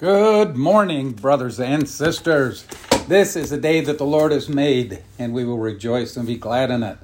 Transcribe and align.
Good 0.00 0.56
morning, 0.56 1.12
brothers 1.12 1.60
and 1.60 1.86
sisters. 1.86 2.64
This 3.06 3.36
is 3.36 3.52
a 3.52 3.60
day 3.60 3.82
that 3.82 3.98
the 3.98 4.06
Lord 4.06 4.32
has 4.32 4.48
made, 4.48 5.02
and 5.18 5.34
we 5.34 5.44
will 5.44 5.58
rejoice 5.58 6.16
and 6.16 6.26
be 6.26 6.38
glad 6.38 6.70
in 6.70 6.82
it. 6.82 6.96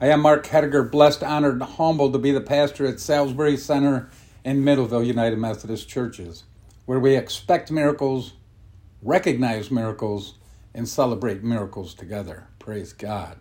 I 0.00 0.08
am 0.08 0.22
Mark 0.22 0.44
Hediger, 0.48 0.90
blessed, 0.90 1.22
honored, 1.22 1.52
and 1.52 1.62
humbled 1.62 2.12
to 2.12 2.18
be 2.18 2.32
the 2.32 2.40
pastor 2.40 2.86
at 2.86 2.98
Salisbury 2.98 3.56
Center 3.56 4.10
and 4.44 4.64
Middleville 4.64 5.06
United 5.06 5.38
Methodist 5.38 5.88
Churches, 5.88 6.42
where 6.86 6.98
we 6.98 7.14
expect 7.14 7.70
miracles, 7.70 8.32
recognize 9.00 9.70
miracles, 9.70 10.34
and 10.74 10.88
celebrate 10.88 11.44
miracles 11.44 11.94
together. 11.94 12.48
Praise 12.58 12.92
God. 12.92 13.36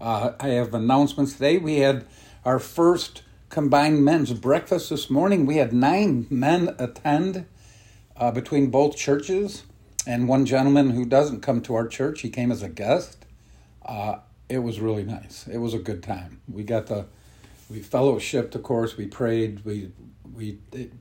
Uh, 0.00 0.32
I 0.40 0.48
have 0.48 0.74
announcements 0.74 1.34
today. 1.34 1.56
We 1.56 1.76
had 1.76 2.04
our 2.44 2.58
first 2.58 3.22
combined 3.48 4.04
men's 4.04 4.32
breakfast 4.32 4.90
this 4.90 5.08
morning. 5.08 5.46
We 5.46 5.58
had 5.58 5.72
nine 5.72 6.26
men 6.30 6.74
attend 6.80 7.46
uh, 8.16 8.30
between 8.30 8.70
both 8.70 8.96
churches, 8.96 9.62
and 10.06 10.28
one 10.28 10.44
gentleman 10.46 10.90
who 10.90 11.04
doesn't 11.04 11.40
come 11.40 11.60
to 11.62 11.74
our 11.74 11.86
church, 11.86 12.22
he 12.22 12.30
came 12.30 12.50
as 12.50 12.62
a 12.62 12.68
guest. 12.68 13.24
Uh, 13.84 14.16
it 14.48 14.58
was 14.58 14.80
really 14.80 15.04
nice. 15.04 15.46
It 15.46 15.58
was 15.58 15.74
a 15.74 15.78
good 15.78 16.02
time. 16.02 16.40
We 16.50 16.64
got 16.64 16.86
the, 16.86 17.06
we 17.70 17.80
fellowshipped, 17.80 18.54
of 18.54 18.62
course. 18.62 18.96
We 18.96 19.06
prayed. 19.06 19.64
We 19.64 19.92
we 20.34 20.58
it, 20.72 20.92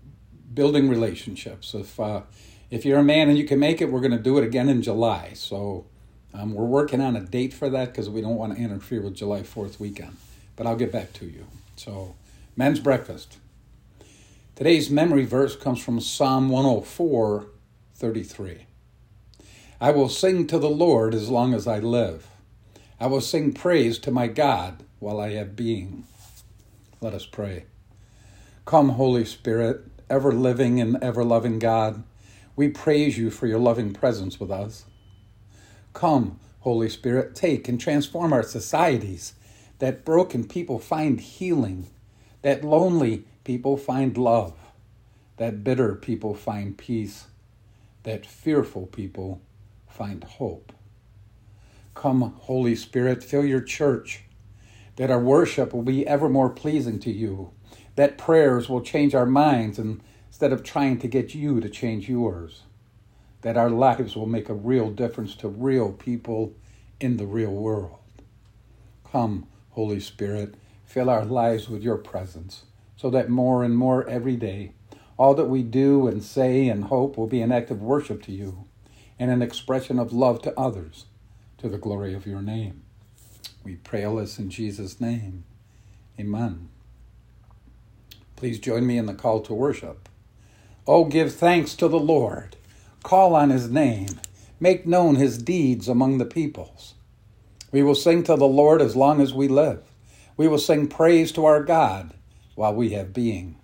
building 0.53 0.89
relationships. 0.89 1.73
If 1.73 1.99
uh, 1.99 2.21
if 2.69 2.85
you're 2.85 2.99
a 2.99 3.03
man 3.03 3.29
and 3.29 3.37
you 3.37 3.45
can 3.45 3.59
make 3.59 3.81
it, 3.81 3.91
we're 3.91 3.99
going 3.99 4.11
to 4.11 4.19
do 4.19 4.37
it 4.37 4.43
again 4.43 4.69
in 4.69 4.81
July. 4.81 5.31
So 5.33 5.85
um, 6.33 6.53
we're 6.53 6.65
working 6.65 7.01
on 7.01 7.15
a 7.15 7.21
date 7.21 7.53
for 7.53 7.69
that 7.69 7.87
because 7.87 8.09
we 8.09 8.21
don't 8.21 8.35
want 8.35 8.55
to 8.55 8.61
interfere 8.61 9.01
with 9.01 9.15
July 9.15 9.43
Fourth 9.43 9.79
weekend. 9.79 10.15
But 10.55 10.67
I'll 10.67 10.75
get 10.75 10.91
back 10.91 11.13
to 11.13 11.25
you. 11.25 11.45
So 11.75 12.15
men's 12.55 12.79
breakfast. 12.79 13.37
Today's 14.61 14.91
memory 14.91 15.25
verse 15.25 15.55
comes 15.55 15.81
from 15.81 15.99
Psalm 15.99 16.47
104 16.49 17.47
33. 17.95 18.67
I 19.81 19.89
will 19.89 20.07
sing 20.07 20.45
to 20.45 20.59
the 20.59 20.69
Lord 20.69 21.15
as 21.15 21.29
long 21.29 21.55
as 21.55 21.65
I 21.65 21.79
live. 21.79 22.27
I 22.99 23.07
will 23.07 23.21
sing 23.21 23.53
praise 23.53 23.97
to 23.97 24.11
my 24.11 24.27
God 24.27 24.83
while 24.99 25.19
I 25.19 25.31
have 25.31 25.55
being. 25.55 26.03
Let 27.01 27.15
us 27.15 27.25
pray. 27.25 27.65
Come, 28.65 28.89
Holy 28.89 29.25
Spirit, 29.25 29.81
ever 30.11 30.31
living 30.31 30.79
and 30.79 30.95
ever 31.01 31.23
loving 31.23 31.57
God, 31.57 32.03
we 32.55 32.67
praise 32.67 33.17
you 33.17 33.31
for 33.31 33.47
your 33.47 33.57
loving 33.57 33.93
presence 33.93 34.39
with 34.39 34.51
us. 34.51 34.85
Come, 35.93 36.39
Holy 36.59 36.87
Spirit, 36.87 37.33
take 37.33 37.67
and 37.67 37.81
transform 37.81 38.31
our 38.31 38.43
societies, 38.43 39.33
that 39.79 40.05
broken 40.05 40.47
people 40.47 40.77
find 40.77 41.19
healing, 41.19 41.87
that 42.43 42.63
lonely 42.63 43.25
people 43.43 43.77
find 43.77 44.17
love, 44.17 44.53
that 45.37 45.63
bitter 45.63 45.95
people 45.95 46.35
find 46.35 46.77
peace, 46.77 47.25
that 48.03 48.25
fearful 48.25 48.85
people 48.85 49.41
find 49.87 50.23
hope. 50.23 50.71
Come, 51.93 52.33
Holy 52.41 52.75
Spirit, 52.75 53.23
fill 53.23 53.43
your 53.43 53.61
church, 53.61 54.23
that 54.95 55.11
our 55.11 55.19
worship 55.19 55.73
will 55.73 55.83
be 55.83 56.05
ever 56.07 56.29
more 56.29 56.49
pleasing 56.49 56.99
to 56.99 57.11
you, 57.11 57.51
that 57.95 58.17
prayers 58.17 58.69
will 58.69 58.81
change 58.81 59.15
our 59.15 59.25
minds 59.25 59.79
instead 59.79 60.53
of 60.53 60.63
trying 60.63 60.99
to 60.99 61.07
get 61.07 61.35
you 61.35 61.59
to 61.59 61.69
change 61.69 62.07
yours, 62.07 62.63
that 63.41 63.57
our 63.57 63.69
lives 63.69 64.15
will 64.15 64.27
make 64.27 64.49
a 64.49 64.53
real 64.53 64.89
difference 64.91 65.35
to 65.35 65.47
real 65.47 65.91
people 65.91 66.53
in 66.99 67.17
the 67.17 67.25
real 67.25 67.51
world. 67.51 67.97
Come, 69.11 69.47
Holy 69.71 69.99
Spirit, 69.99 70.55
fill 70.85 71.09
our 71.09 71.25
lives 71.25 71.67
with 71.67 71.83
your 71.83 71.97
presence 71.97 72.65
so 73.01 73.09
that 73.09 73.31
more 73.31 73.63
and 73.63 73.75
more 73.75 74.07
every 74.07 74.35
day, 74.35 74.73
all 75.17 75.33
that 75.33 75.45
we 75.45 75.63
do 75.63 76.07
and 76.07 76.23
say 76.23 76.67
and 76.67 76.83
hope 76.83 77.17
will 77.17 77.25
be 77.25 77.41
an 77.41 77.51
act 77.51 77.71
of 77.71 77.81
worship 77.81 78.21
to 78.21 78.31
you 78.31 78.65
and 79.17 79.31
an 79.31 79.41
expression 79.41 79.97
of 79.97 80.13
love 80.13 80.39
to 80.43 80.59
others 80.59 81.05
to 81.57 81.67
the 81.67 81.79
glory 81.79 82.13
of 82.13 82.27
your 82.27 82.43
name. 82.43 82.83
We 83.63 83.77
pray 83.77 84.03
all 84.03 84.17
this 84.17 84.37
in 84.37 84.51
Jesus' 84.51 85.01
name. 85.01 85.45
Amen. 86.19 86.69
Please 88.35 88.59
join 88.59 88.85
me 88.85 88.99
in 88.99 89.07
the 89.07 89.15
call 89.15 89.41
to 89.41 89.53
worship. 89.55 90.07
Oh, 90.85 91.05
give 91.05 91.33
thanks 91.33 91.73
to 91.77 91.87
the 91.87 91.99
Lord. 91.99 92.55
Call 93.01 93.33
on 93.33 93.49
his 93.49 93.67
name. 93.67 94.19
Make 94.59 94.85
known 94.85 95.15
his 95.15 95.39
deeds 95.39 95.87
among 95.87 96.19
the 96.19 96.25
peoples. 96.25 96.93
We 97.71 97.81
will 97.81 97.95
sing 97.95 98.21
to 98.25 98.35
the 98.35 98.45
Lord 98.45 98.79
as 98.79 98.95
long 98.95 99.21
as 99.21 99.33
we 99.33 99.47
live. 99.47 99.81
We 100.37 100.47
will 100.47 100.59
sing 100.59 100.87
praise 100.87 101.31
to 101.31 101.45
our 101.45 101.63
God 101.63 102.13
while 102.55 102.73
we 102.73 102.91
have 102.91 103.13
being. 103.13 103.57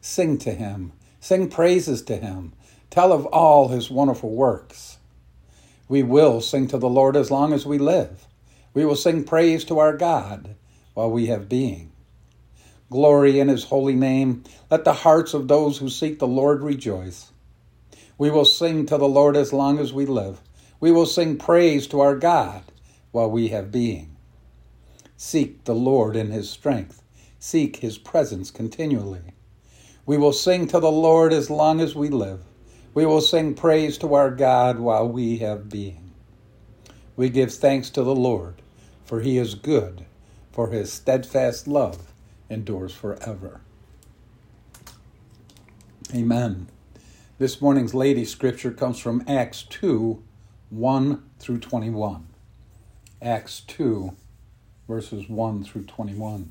Sing 0.00 0.38
to 0.38 0.52
him, 0.52 0.92
sing 1.20 1.48
praises 1.48 2.02
to 2.02 2.16
him, 2.16 2.52
tell 2.90 3.12
of 3.12 3.26
all 3.26 3.68
his 3.68 3.90
wonderful 3.90 4.30
works. 4.30 4.98
We 5.88 6.02
will 6.02 6.40
sing 6.40 6.68
to 6.68 6.78
the 6.78 6.88
Lord 6.88 7.16
as 7.16 7.30
long 7.30 7.52
as 7.52 7.66
we 7.66 7.78
live. 7.78 8.26
We 8.72 8.84
will 8.84 8.96
sing 8.96 9.24
praise 9.24 9.64
to 9.66 9.78
our 9.78 9.96
God 9.96 10.56
while 10.94 11.10
we 11.10 11.26
have 11.26 11.48
being. 11.48 11.92
Glory 12.90 13.40
in 13.40 13.48
his 13.48 13.64
holy 13.64 13.94
name. 13.94 14.44
Let 14.70 14.84
the 14.84 14.92
hearts 14.92 15.34
of 15.34 15.48
those 15.48 15.78
who 15.78 15.88
seek 15.88 16.18
the 16.18 16.26
Lord 16.26 16.62
rejoice. 16.62 17.30
We 18.18 18.30
will 18.30 18.44
sing 18.44 18.86
to 18.86 18.98
the 18.98 19.08
Lord 19.08 19.36
as 19.36 19.52
long 19.52 19.78
as 19.78 19.92
we 19.92 20.06
live. 20.06 20.40
We 20.80 20.92
will 20.92 21.06
sing 21.06 21.38
praise 21.38 21.86
to 21.88 22.00
our 22.00 22.16
God 22.16 22.62
while 23.10 23.30
we 23.30 23.48
have 23.48 23.72
being. 23.72 24.16
Seek 25.16 25.64
the 25.64 25.74
Lord 25.74 26.16
in 26.16 26.30
his 26.30 26.50
strength 26.50 27.03
seek 27.44 27.76
his 27.76 27.98
presence 27.98 28.50
continually. 28.50 29.20
We 30.06 30.16
will 30.16 30.32
sing 30.32 30.66
to 30.68 30.80
the 30.80 30.90
Lord 30.90 31.30
as 31.30 31.50
long 31.50 31.78
as 31.78 31.94
we 31.94 32.08
live. 32.08 32.40
We 32.94 33.04
will 33.04 33.20
sing 33.20 33.52
praise 33.52 33.98
to 33.98 34.14
our 34.14 34.30
God 34.30 34.78
while 34.78 35.06
we 35.06 35.36
have 35.38 35.68
being. 35.68 36.12
We 37.16 37.28
give 37.28 37.52
thanks 37.52 37.90
to 37.90 38.02
the 38.02 38.14
Lord, 38.14 38.62
for 39.04 39.20
he 39.20 39.36
is 39.36 39.54
good, 39.54 40.06
for 40.52 40.70
his 40.70 40.90
steadfast 40.90 41.68
love 41.68 42.14
endures 42.48 42.94
forever. 42.94 43.60
Amen. 46.14 46.68
This 47.38 47.60
morning's 47.60 47.92
lady 47.92 48.24
scripture 48.24 48.72
comes 48.72 48.98
from 48.98 49.22
Acts 49.28 49.64
2 49.64 50.22
1 50.70 51.22
through 51.38 51.58
21. 51.58 52.26
Acts 53.20 53.60
2, 53.60 54.16
verses 54.88 55.28
1 55.28 55.62
through 55.64 55.84
21. 55.84 56.50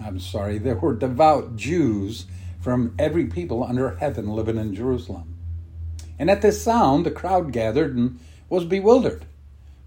I'm 0.00 0.18
sorry, 0.18 0.58
there 0.58 0.76
were 0.76 0.94
devout 0.94 1.56
Jews 1.56 2.26
from 2.60 2.94
every 2.98 3.26
people 3.26 3.64
under 3.64 3.96
heaven 3.96 4.28
living 4.28 4.56
in 4.56 4.74
Jerusalem. 4.74 5.36
And 6.18 6.30
at 6.30 6.42
this 6.42 6.62
sound, 6.62 7.04
the 7.04 7.10
crowd 7.10 7.52
gathered 7.52 7.96
and 7.96 8.20
was 8.48 8.64
bewildered, 8.64 9.24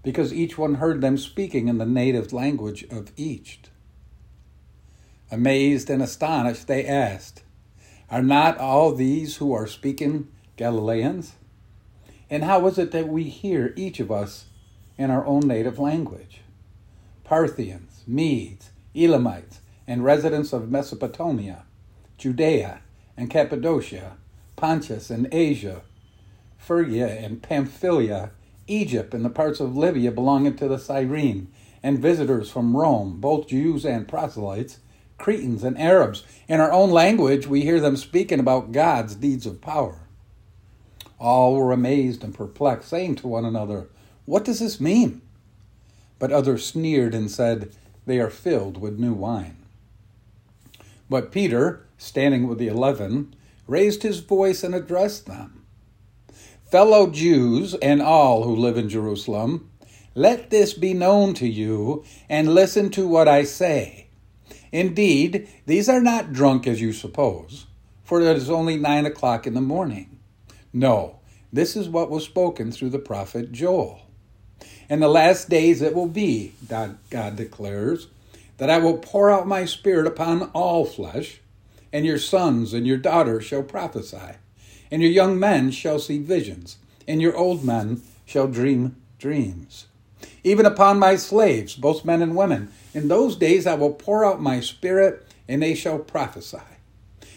because 0.02 0.32
each 0.34 0.58
one 0.58 0.74
heard 0.74 1.00
them 1.00 1.16
speaking 1.16 1.68
in 1.68 1.78
the 1.78 1.86
native 1.86 2.32
language 2.32 2.84
of 2.90 3.12
each. 3.16 3.60
Amazed 5.30 5.90
and 5.90 6.02
astonished, 6.02 6.66
they 6.66 6.86
asked, 6.86 7.42
Are 8.10 8.22
not 8.22 8.58
all 8.58 8.92
these 8.92 9.36
who 9.36 9.52
are 9.52 9.66
speaking 9.66 10.28
Galileans? 10.56 11.32
And 12.28 12.44
how 12.44 12.66
is 12.66 12.78
it 12.78 12.92
that 12.92 13.08
we 13.08 13.24
hear 13.24 13.72
each 13.76 14.00
of 14.00 14.10
us 14.10 14.46
in 14.98 15.10
our 15.10 15.24
own 15.26 15.40
native 15.40 15.78
language? 15.78 16.40
Parthians, 17.24 18.02
Medes, 18.06 18.70
Elamites, 18.94 19.60
and 19.86 20.04
residents 20.04 20.52
of 20.52 20.70
Mesopotamia, 20.70 21.64
Judea 22.18 22.80
and 23.16 23.30
Cappadocia, 23.30 24.16
Pontus 24.56 25.10
and 25.10 25.28
Asia, 25.32 25.82
Phrygia 26.58 27.08
and 27.08 27.42
Pamphylia, 27.42 28.30
Egypt 28.66 29.14
and 29.14 29.24
the 29.24 29.30
parts 29.30 29.60
of 29.60 29.76
Libya 29.76 30.10
belonging 30.10 30.56
to 30.56 30.68
the 30.68 30.78
Cyrene, 30.78 31.48
and 31.82 31.98
visitors 31.98 32.50
from 32.50 32.76
Rome, 32.76 33.20
both 33.20 33.46
Jews 33.46 33.84
and 33.84 34.08
proselytes, 34.08 34.80
Cretans 35.18 35.62
and 35.62 35.78
Arabs. 35.78 36.24
In 36.48 36.60
our 36.60 36.72
own 36.72 36.90
language, 36.90 37.46
we 37.46 37.62
hear 37.62 37.80
them 37.80 37.96
speaking 37.96 38.40
about 38.40 38.72
God's 38.72 39.14
deeds 39.14 39.46
of 39.46 39.60
power. 39.60 40.00
All 41.18 41.54
were 41.54 41.72
amazed 41.72 42.24
and 42.24 42.34
perplexed, 42.34 42.88
saying 42.88 43.16
to 43.16 43.28
one 43.28 43.44
another, 43.44 43.88
What 44.24 44.44
does 44.44 44.58
this 44.58 44.80
mean? 44.80 45.22
But 46.18 46.32
others 46.32 46.66
sneered 46.66 47.14
and 47.14 47.30
said, 47.30 47.74
They 48.04 48.18
are 48.18 48.30
filled 48.30 48.78
with 48.78 48.98
new 48.98 49.14
wine. 49.14 49.55
But 51.08 51.32
Peter, 51.32 51.86
standing 51.98 52.48
with 52.48 52.58
the 52.58 52.68
eleven, 52.68 53.34
raised 53.66 54.02
his 54.02 54.20
voice 54.20 54.62
and 54.62 54.74
addressed 54.74 55.26
them. 55.26 55.64
Fellow 56.70 57.10
Jews 57.10 57.74
and 57.74 58.02
all 58.02 58.42
who 58.42 58.54
live 58.54 58.76
in 58.76 58.88
Jerusalem, 58.88 59.70
let 60.14 60.50
this 60.50 60.72
be 60.72 60.94
known 60.94 61.34
to 61.34 61.46
you, 61.46 62.04
and 62.28 62.54
listen 62.54 62.90
to 62.90 63.06
what 63.06 63.28
I 63.28 63.44
say. 63.44 64.08
Indeed, 64.72 65.48
these 65.66 65.88
are 65.88 66.00
not 66.00 66.32
drunk 66.32 66.66
as 66.66 66.80
you 66.80 66.92
suppose, 66.92 67.66
for 68.02 68.20
it 68.20 68.36
is 68.36 68.50
only 68.50 68.76
nine 68.76 69.06
o'clock 69.06 69.46
in 69.46 69.54
the 69.54 69.60
morning. 69.60 70.18
No, 70.72 71.20
this 71.52 71.76
is 71.76 71.88
what 71.88 72.10
was 72.10 72.24
spoken 72.24 72.72
through 72.72 72.90
the 72.90 72.98
prophet 72.98 73.52
Joel. 73.52 74.00
In 74.88 75.00
the 75.00 75.08
last 75.08 75.48
days 75.48 75.82
it 75.82 75.94
will 75.94 76.08
be, 76.08 76.52
God, 76.68 76.98
declares, 77.36 78.08
that 78.58 78.70
I 78.70 78.78
will 78.78 78.98
pour 78.98 79.30
out 79.30 79.46
my 79.46 79.64
spirit 79.64 80.06
upon 80.06 80.50
all 80.54 80.84
flesh, 80.84 81.40
and 81.92 82.04
your 82.04 82.18
sons 82.18 82.72
and 82.72 82.86
your 82.86 82.96
daughters 82.96 83.44
shall 83.44 83.62
prophesy, 83.62 84.36
and 84.90 85.02
your 85.02 85.10
young 85.10 85.38
men 85.38 85.70
shall 85.70 85.98
see 85.98 86.18
visions, 86.18 86.78
and 87.06 87.20
your 87.20 87.36
old 87.36 87.64
men 87.64 88.02
shall 88.24 88.46
dream 88.46 88.96
dreams. 89.18 89.86
Even 90.44 90.66
upon 90.66 90.98
my 90.98 91.16
slaves, 91.16 91.74
both 91.74 92.04
men 92.04 92.22
and 92.22 92.36
women, 92.36 92.70
in 92.94 93.08
those 93.08 93.36
days 93.36 93.66
I 93.66 93.74
will 93.74 93.92
pour 93.92 94.24
out 94.24 94.40
my 94.40 94.60
spirit, 94.60 95.26
and 95.48 95.62
they 95.62 95.74
shall 95.74 95.98
prophesy. 95.98 96.58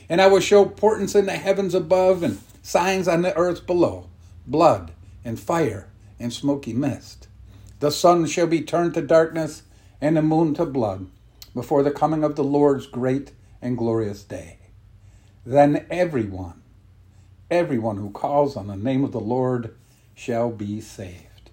And 0.07 0.21
I 0.21 0.27
will 0.27 0.39
show 0.39 0.65
portents 0.65 1.15
in 1.15 1.25
the 1.25 1.33
heavens 1.33 1.75
above 1.75 2.23
and 2.23 2.39
signs 2.63 3.07
on 3.07 3.21
the 3.21 3.35
earth 3.35 3.65
below 3.65 4.07
blood 4.47 4.91
and 5.23 5.39
fire 5.39 5.87
and 6.19 6.33
smoky 6.33 6.73
mist. 6.73 7.27
The 7.79 7.91
sun 7.91 8.25
shall 8.25 8.47
be 8.47 8.61
turned 8.61 8.93
to 8.95 9.01
darkness 9.01 9.63
and 10.01 10.17
the 10.17 10.21
moon 10.21 10.53
to 10.55 10.65
blood 10.65 11.07
before 11.53 11.83
the 11.83 11.91
coming 11.91 12.23
of 12.23 12.35
the 12.35 12.43
Lord's 12.43 12.87
great 12.87 13.31
and 13.61 13.77
glorious 13.77 14.23
day. 14.23 14.59
Then 15.45 15.85
everyone, 15.89 16.61
everyone 17.49 17.97
who 17.97 18.11
calls 18.11 18.55
on 18.55 18.67
the 18.67 18.75
name 18.75 19.03
of 19.03 19.11
the 19.11 19.19
Lord 19.19 19.75
shall 20.15 20.51
be 20.51 20.79
saved. 20.81 21.49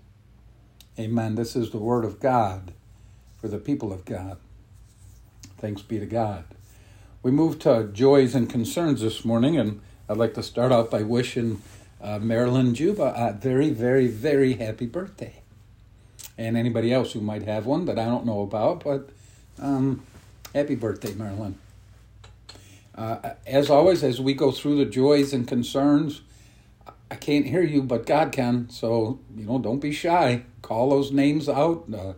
Amen. 0.98 1.34
This 1.34 1.56
is 1.56 1.70
the 1.70 1.78
word 1.78 2.04
of 2.04 2.20
God 2.20 2.72
for 3.36 3.48
the 3.48 3.58
people 3.58 3.92
of 3.92 4.04
God. 4.04 4.38
Thanks 5.58 5.82
be 5.82 5.98
to 5.98 6.06
God. 6.06 6.44
We 7.22 7.30
move 7.30 7.58
to 7.60 7.90
joys 7.92 8.34
and 8.34 8.48
concerns 8.48 9.00
this 9.00 9.24
morning, 9.24 9.58
and 9.58 9.80
I'd 10.08 10.16
like 10.16 10.34
to 10.34 10.42
start 10.42 10.72
out 10.72 10.90
by 10.90 11.02
wishing 11.02 11.62
uh, 12.00 12.18
Marilyn 12.18 12.74
Juba 12.74 13.12
a 13.16 13.32
very, 13.32 13.70
very, 13.70 14.06
very 14.06 14.54
happy 14.54 14.86
birthday. 14.86 15.42
And 16.38 16.56
anybody 16.56 16.92
else 16.92 17.12
who 17.12 17.20
might 17.20 17.42
have 17.42 17.66
one 17.66 17.86
that 17.86 17.98
I 17.98 18.04
don't 18.04 18.26
know 18.26 18.42
about, 18.42 18.84
but 18.84 19.08
um, 19.58 20.02
happy 20.54 20.74
birthday, 20.74 21.14
Marilyn. 21.14 21.58
Uh, 22.94 23.34
as 23.46 23.70
always, 23.70 24.02
as 24.02 24.20
we 24.20 24.34
go 24.34 24.50
through 24.50 24.76
the 24.76 24.90
joys 24.90 25.32
and 25.32 25.46
concerns, 25.46 26.22
I 27.10 27.14
can't 27.14 27.46
hear 27.46 27.62
you, 27.62 27.82
but 27.82 28.06
God 28.06 28.32
can. 28.32 28.68
So, 28.70 29.20
you 29.34 29.44
know, 29.46 29.58
don't 29.58 29.80
be 29.80 29.92
shy. 29.92 30.44
Call 30.62 30.90
those 30.90 31.12
names 31.12 31.48
out, 31.48 31.84
uh, 31.94 32.14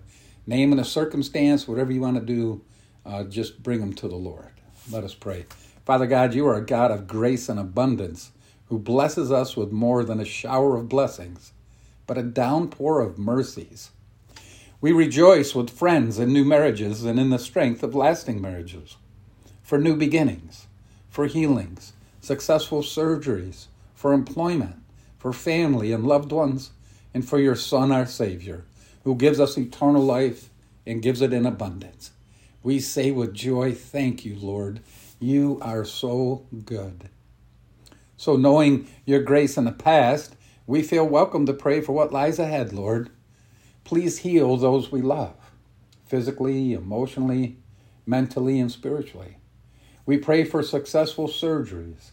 name 0.47 0.73
and 0.73 0.81
a 0.81 0.85
circumstance, 0.85 1.69
whatever 1.69 1.93
you 1.93 2.01
want 2.01 2.17
to 2.17 2.25
do, 2.25 2.63
uh, 3.05 3.25
just 3.25 3.63
bring 3.63 3.81
them 3.81 3.93
to 3.95 4.09
the 4.09 4.17
Lord. 4.17 4.51
Let 4.91 5.05
us 5.05 5.15
pray. 5.15 5.47
Father 5.85 6.07
God, 6.07 6.35
you 6.35 6.47
are 6.47 6.55
a 6.55 6.65
God 6.65 6.91
of 6.91 7.07
grace 7.07 7.49
and 7.49 7.59
abundance 7.59 8.31
who 8.67 8.79
blesses 8.79 9.33
us 9.33 9.57
with 9.57 9.73
more 9.73 10.05
than 10.05 10.21
a 10.21 10.25
shower 10.25 10.77
of 10.77 10.89
blessings, 10.89 11.53
but 12.07 12.19
a 12.19 12.23
downpour 12.23 13.01
of 13.01 13.19
mercies. 13.19 13.91
We 14.81 14.93
rejoice 14.93 15.57
with 15.57 15.71
friends 15.71 16.21
in 16.21 16.33
new 16.33 16.45
marriages 16.45 17.03
and 17.03 17.19
in 17.19 17.31
the 17.31 17.41
strength 17.41 17.83
of 17.83 17.97
lasting 17.97 18.41
marriages, 18.41 18.97
for 19.61 19.77
new 19.77 19.97
beginnings, 19.97 20.69
for 21.09 21.27
healings, 21.27 21.95
successful 22.21 22.83
surgeries, 22.83 23.67
for 23.97 24.13
employment, 24.13 24.77
for 25.19 25.33
family 25.33 25.91
and 25.91 26.07
loved 26.07 26.31
ones, 26.31 26.71
and 27.13 27.29
for 27.29 27.41
your 27.41 27.57
Son, 27.57 27.91
our 27.91 28.07
Savior, 28.07 28.63
who 29.03 29.17
gives 29.17 29.41
us 29.41 29.59
eternal 29.59 30.03
life 30.03 30.49
and 30.87 31.03
gives 31.03 31.23
it 31.23 31.33
in 31.33 31.45
abundance. 31.45 32.13
We 32.63 32.79
say 32.79 33.11
with 33.11 33.35
joy, 33.35 33.73
Thank 33.73 34.25
you, 34.25 34.37
Lord. 34.37 34.79
You 35.19 35.59
are 35.61 35.85
so 35.85 36.47
good. 36.65 37.09
So, 38.17 38.37
knowing 38.37 38.87
your 39.05 39.23
grace 39.23 39.57
in 39.57 39.65
the 39.65 39.73
past, 39.73 40.37
we 40.69 40.83
feel 40.83 41.05
welcome 41.05 41.47
to 41.47 41.53
pray 41.53 41.81
for 41.81 41.95
what 41.95 42.13
lies 42.13 42.39
ahead, 42.39 42.73
Lord. 42.73 43.11
Please 43.89 44.19
heal 44.19 44.59
those 44.59 44.93
we 44.93 45.01
love, 45.01 45.51
physically, 46.05 46.75
emotionally, 46.75 47.57
mentally, 48.05 48.61
and 48.61 48.71
spiritually. 48.71 49.39
We 50.05 50.19
pray 50.19 50.45
for 50.45 50.63
successful 50.63 51.27
surgeries, 51.27 52.11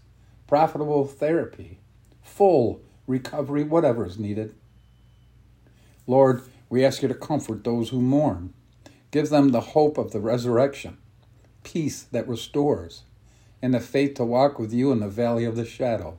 profitable 0.48 1.06
therapy, 1.06 1.80
full 2.24 2.80
recovery, 3.08 3.66
whatever 3.66 4.06
is 4.06 4.18
needed. 4.18 4.56
Lord, 6.08 6.44
we 6.70 6.86
ask 6.86 7.02
you 7.02 7.10
to 7.10 7.14
comfort 7.14 7.66
those 7.66 7.90
who 7.90 8.00
mourn. 8.00 8.54
Give 9.12 9.28
them 9.28 9.50
the 9.50 9.60
hope 9.60 9.98
of 9.98 10.14
the 10.14 10.22
resurrection, 10.22 10.96
peace 11.64 12.04
that 12.04 12.26
restores, 12.26 13.04
and 13.62 13.74
the 13.74 13.82
faith 13.82 14.14
to 14.14 14.24
walk 14.24 14.58
with 14.60 14.72
you 14.72 14.94
in 14.94 15.02
the 15.02 15.10
valley 15.10 15.44
of 15.44 15.58
the 15.58 15.66
shadow. 15.66 16.18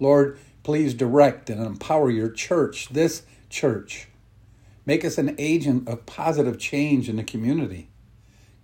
Lord, 0.00 0.36
please 0.64 0.94
direct 0.94 1.48
and 1.48 1.64
empower 1.64 2.10
your 2.10 2.28
church, 2.28 2.88
this 2.88 3.22
church. 3.48 4.08
Make 4.86 5.04
us 5.04 5.18
an 5.18 5.34
agent 5.38 5.88
of 5.88 6.06
positive 6.06 6.58
change 6.58 7.08
in 7.08 7.16
the 7.16 7.24
community. 7.24 7.90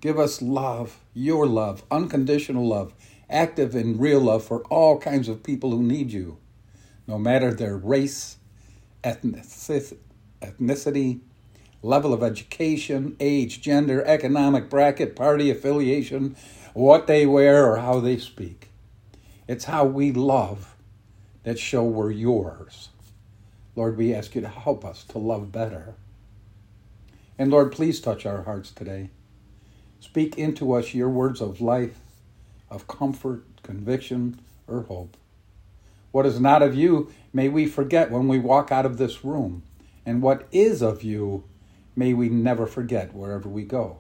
Give 0.01 0.19
us 0.19 0.43
love, 0.43 1.01
your 1.13 1.47
love, 1.47 1.83
unconditional 1.91 2.67
love, 2.67 2.95
active 3.29 3.75
and 3.75 4.01
real 4.01 4.21
love 4.21 4.45
for 4.45 4.63
all 4.65 4.99
kinds 4.99 5.29
of 5.29 5.43
people 5.43 5.71
who 5.71 5.83
need 5.83 6.13
you, 6.13 6.39
no 7.07 7.19
matter 7.19 7.53
their 7.53 7.77
race, 7.77 8.37
ethnicity, 9.03 10.01
level 11.83 12.15
of 12.15 12.23
education, 12.23 13.17
age, 13.21 13.61
gender, 13.61 14.03
economic 14.05 14.71
bracket, 14.71 15.15
party 15.15 15.51
affiliation, 15.51 16.37
what 16.73 17.07
they 17.07 17.27
wear, 17.27 17.71
or 17.71 17.77
how 17.79 18.01
they 18.01 18.17
speak. 18.17 18.71
It's 19.47 19.65
how 19.67 19.85
we 19.85 20.11
love 20.13 20.75
that 21.43 21.59
show 21.59 21.85
we're 21.85 22.11
yours. 22.11 22.89
Lord, 23.77 23.97
we 23.97 24.15
ask 24.15 24.35
you 24.35 24.41
to 24.41 24.49
help 24.49 24.85
us 24.85 25.05
to 25.05 25.19
love 25.19 25.51
better. 25.51 25.95
And 27.39 27.51
Lord, 27.51 27.73
please 27.73 28.01
touch 28.01 28.25
our 28.25 28.43
hearts 28.43 28.71
today. 28.71 29.11
Speak 30.01 30.39
into 30.39 30.73
us 30.75 30.95
your 30.95 31.09
words 31.09 31.41
of 31.41 31.61
life, 31.61 31.99
of 32.71 32.87
comfort, 32.87 33.45
conviction, 33.63 34.41
or 34.69 34.83
hope. 34.83 35.17
What 36.13 36.27
is 36.27 36.39
not 36.39 36.63
of 36.63 36.75
you 36.75 37.11
may 37.33 37.49
we 37.49 37.67
forget 37.67 38.11
when 38.11 38.29
we 38.29 38.39
walk 38.39 38.71
out 38.71 38.87
of 38.87 38.99
this 38.99 39.25
room, 39.25 39.65
and 40.07 40.23
what 40.23 40.47
is 40.53 40.81
of 40.81 41.03
you 41.03 41.45
may 41.97 42.15
we 42.15 42.29
never 42.29 42.67
forget 42.67 43.15
wherever 43.15 43.49
we 43.49 43.65
go. 43.65 43.99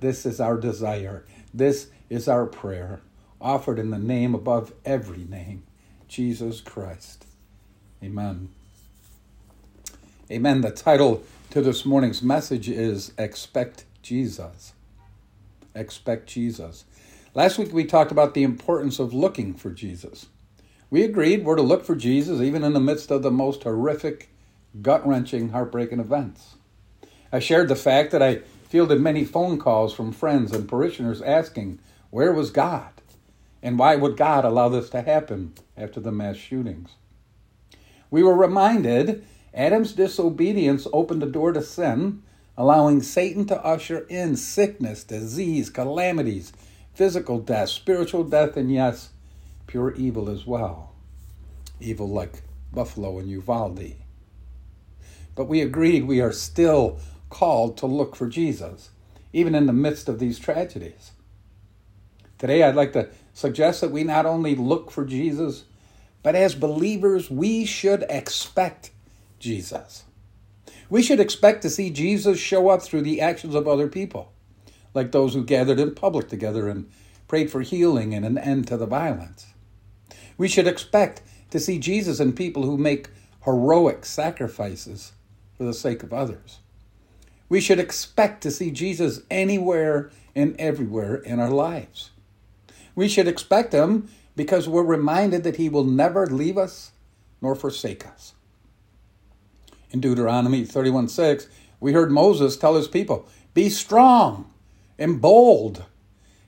This 0.00 0.26
is 0.26 0.40
our 0.40 0.56
desire. 0.56 1.24
This 1.54 1.88
is 2.10 2.28
our 2.28 2.46
prayer, 2.46 3.00
offered 3.40 3.78
in 3.78 3.90
the 3.90 3.98
name 3.98 4.34
above 4.34 4.72
every 4.84 5.24
name, 5.24 5.62
Jesus 6.08 6.60
Christ. 6.60 7.24
Amen. 8.02 8.48
Amen. 10.30 10.60
The 10.60 10.70
title 10.70 11.22
to 11.48 11.62
this 11.62 11.86
morning's 11.86 12.20
message 12.22 12.68
is 12.68 13.14
Expect 13.16 13.86
Jesus. 14.02 14.74
Expect 15.74 16.26
Jesus. 16.26 16.84
Last 17.32 17.56
week 17.56 17.72
we 17.72 17.86
talked 17.86 18.12
about 18.12 18.34
the 18.34 18.42
importance 18.42 18.98
of 18.98 19.14
looking 19.14 19.54
for 19.54 19.70
Jesus. 19.70 20.26
We 20.90 21.02
agreed 21.02 21.46
we're 21.46 21.56
to 21.56 21.62
look 21.62 21.82
for 21.82 21.96
Jesus 21.96 22.42
even 22.42 22.62
in 22.62 22.74
the 22.74 22.78
midst 22.78 23.10
of 23.10 23.22
the 23.22 23.30
most 23.30 23.62
horrific, 23.62 24.28
gut 24.82 25.06
wrenching, 25.08 25.48
heartbreaking 25.48 25.98
events. 25.98 26.56
I 27.32 27.38
shared 27.38 27.68
the 27.68 27.74
fact 27.74 28.10
that 28.10 28.22
I 28.22 28.40
fielded 28.68 29.00
many 29.00 29.24
phone 29.24 29.58
calls 29.58 29.94
from 29.94 30.12
friends 30.12 30.52
and 30.52 30.68
parishioners 30.68 31.22
asking, 31.22 31.80
Where 32.10 32.34
was 32.34 32.50
God? 32.50 32.90
And 33.62 33.78
why 33.78 33.96
would 33.96 34.18
God 34.18 34.44
allow 34.44 34.68
this 34.68 34.90
to 34.90 35.00
happen 35.00 35.54
after 35.74 36.00
the 36.00 36.12
mass 36.12 36.36
shootings? 36.36 36.96
We 38.10 38.22
were 38.22 38.36
reminded 38.36 39.24
Adam's 39.58 39.92
disobedience 39.92 40.86
opened 40.92 41.20
the 41.20 41.26
door 41.26 41.52
to 41.52 41.60
sin, 41.60 42.22
allowing 42.56 43.02
Satan 43.02 43.44
to 43.46 43.60
usher 43.64 44.06
in 44.08 44.36
sickness, 44.36 45.02
disease, 45.02 45.68
calamities, 45.68 46.52
physical 46.94 47.40
death, 47.40 47.68
spiritual 47.68 48.22
death, 48.22 48.56
and 48.56 48.72
yes, 48.72 49.10
pure 49.66 49.92
evil 49.96 50.30
as 50.30 50.46
well. 50.46 50.92
Evil 51.80 52.08
like 52.08 52.42
Buffalo 52.72 53.18
and 53.18 53.28
Uvalde. 53.28 53.96
But 55.34 55.46
we 55.46 55.60
agreed 55.60 56.04
we 56.04 56.20
are 56.20 56.32
still 56.32 57.00
called 57.28 57.76
to 57.78 57.86
look 57.86 58.14
for 58.14 58.28
Jesus, 58.28 58.90
even 59.32 59.56
in 59.56 59.66
the 59.66 59.72
midst 59.72 60.08
of 60.08 60.20
these 60.20 60.38
tragedies. 60.38 61.10
Today, 62.38 62.62
I'd 62.62 62.76
like 62.76 62.92
to 62.92 63.08
suggest 63.34 63.80
that 63.80 63.90
we 63.90 64.04
not 64.04 64.24
only 64.24 64.54
look 64.54 64.92
for 64.92 65.04
Jesus, 65.04 65.64
but 66.22 66.36
as 66.36 66.54
believers, 66.54 67.28
we 67.28 67.64
should 67.64 68.04
expect 68.08 68.92
Jesus. 69.38 70.04
We 70.90 71.02
should 71.02 71.20
expect 71.20 71.62
to 71.62 71.70
see 71.70 71.90
Jesus 71.90 72.38
show 72.38 72.68
up 72.68 72.82
through 72.82 73.02
the 73.02 73.20
actions 73.20 73.54
of 73.54 73.68
other 73.68 73.88
people, 73.88 74.32
like 74.94 75.12
those 75.12 75.34
who 75.34 75.44
gathered 75.44 75.78
in 75.78 75.94
public 75.94 76.28
together 76.28 76.68
and 76.68 76.90
prayed 77.26 77.50
for 77.50 77.60
healing 77.60 78.14
and 78.14 78.24
an 78.24 78.38
end 78.38 78.66
to 78.68 78.76
the 78.76 78.86
violence. 78.86 79.46
We 80.38 80.48
should 80.48 80.66
expect 80.66 81.22
to 81.50 81.60
see 81.60 81.78
Jesus 81.78 82.20
in 82.20 82.32
people 82.32 82.62
who 82.62 82.78
make 82.78 83.10
heroic 83.44 84.04
sacrifices 84.04 85.12
for 85.56 85.64
the 85.64 85.74
sake 85.74 86.02
of 86.02 86.12
others. 86.12 86.60
We 87.48 87.60
should 87.60 87.78
expect 87.78 88.42
to 88.42 88.50
see 88.50 88.70
Jesus 88.70 89.20
anywhere 89.30 90.10
and 90.34 90.54
everywhere 90.58 91.16
in 91.16 91.40
our 91.40 91.50
lives. 91.50 92.10
We 92.94 93.08
should 93.08 93.28
expect 93.28 93.72
him 93.72 94.08
because 94.36 94.68
we're 94.68 94.82
reminded 94.82 95.44
that 95.44 95.56
he 95.56 95.68
will 95.68 95.84
never 95.84 96.26
leave 96.26 96.56
us 96.56 96.92
nor 97.40 97.54
forsake 97.54 98.06
us. 98.06 98.34
In 99.90 100.00
Deuteronomy 100.00 100.64
31 100.64 101.08
6, 101.08 101.48
we 101.80 101.92
heard 101.92 102.10
Moses 102.10 102.56
tell 102.56 102.74
his 102.74 102.88
people, 102.88 103.28
Be 103.54 103.70
strong 103.70 104.52
and 104.98 105.20
bold. 105.20 105.84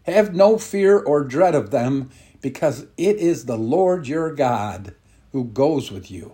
Have 0.04 0.35
no 0.35 0.59
fear 0.59 0.99
or 0.99 1.25
dread 1.25 1.54
of 1.54 1.70
them, 1.70 2.11
because 2.40 2.87
it 2.97 3.16
is 3.16 3.44
the 3.44 3.59
Lord 3.59 4.09
your 4.09 4.35
God 4.35 4.94
who 5.32 5.44
goes 5.44 5.90
with 5.90 6.11
you. 6.11 6.32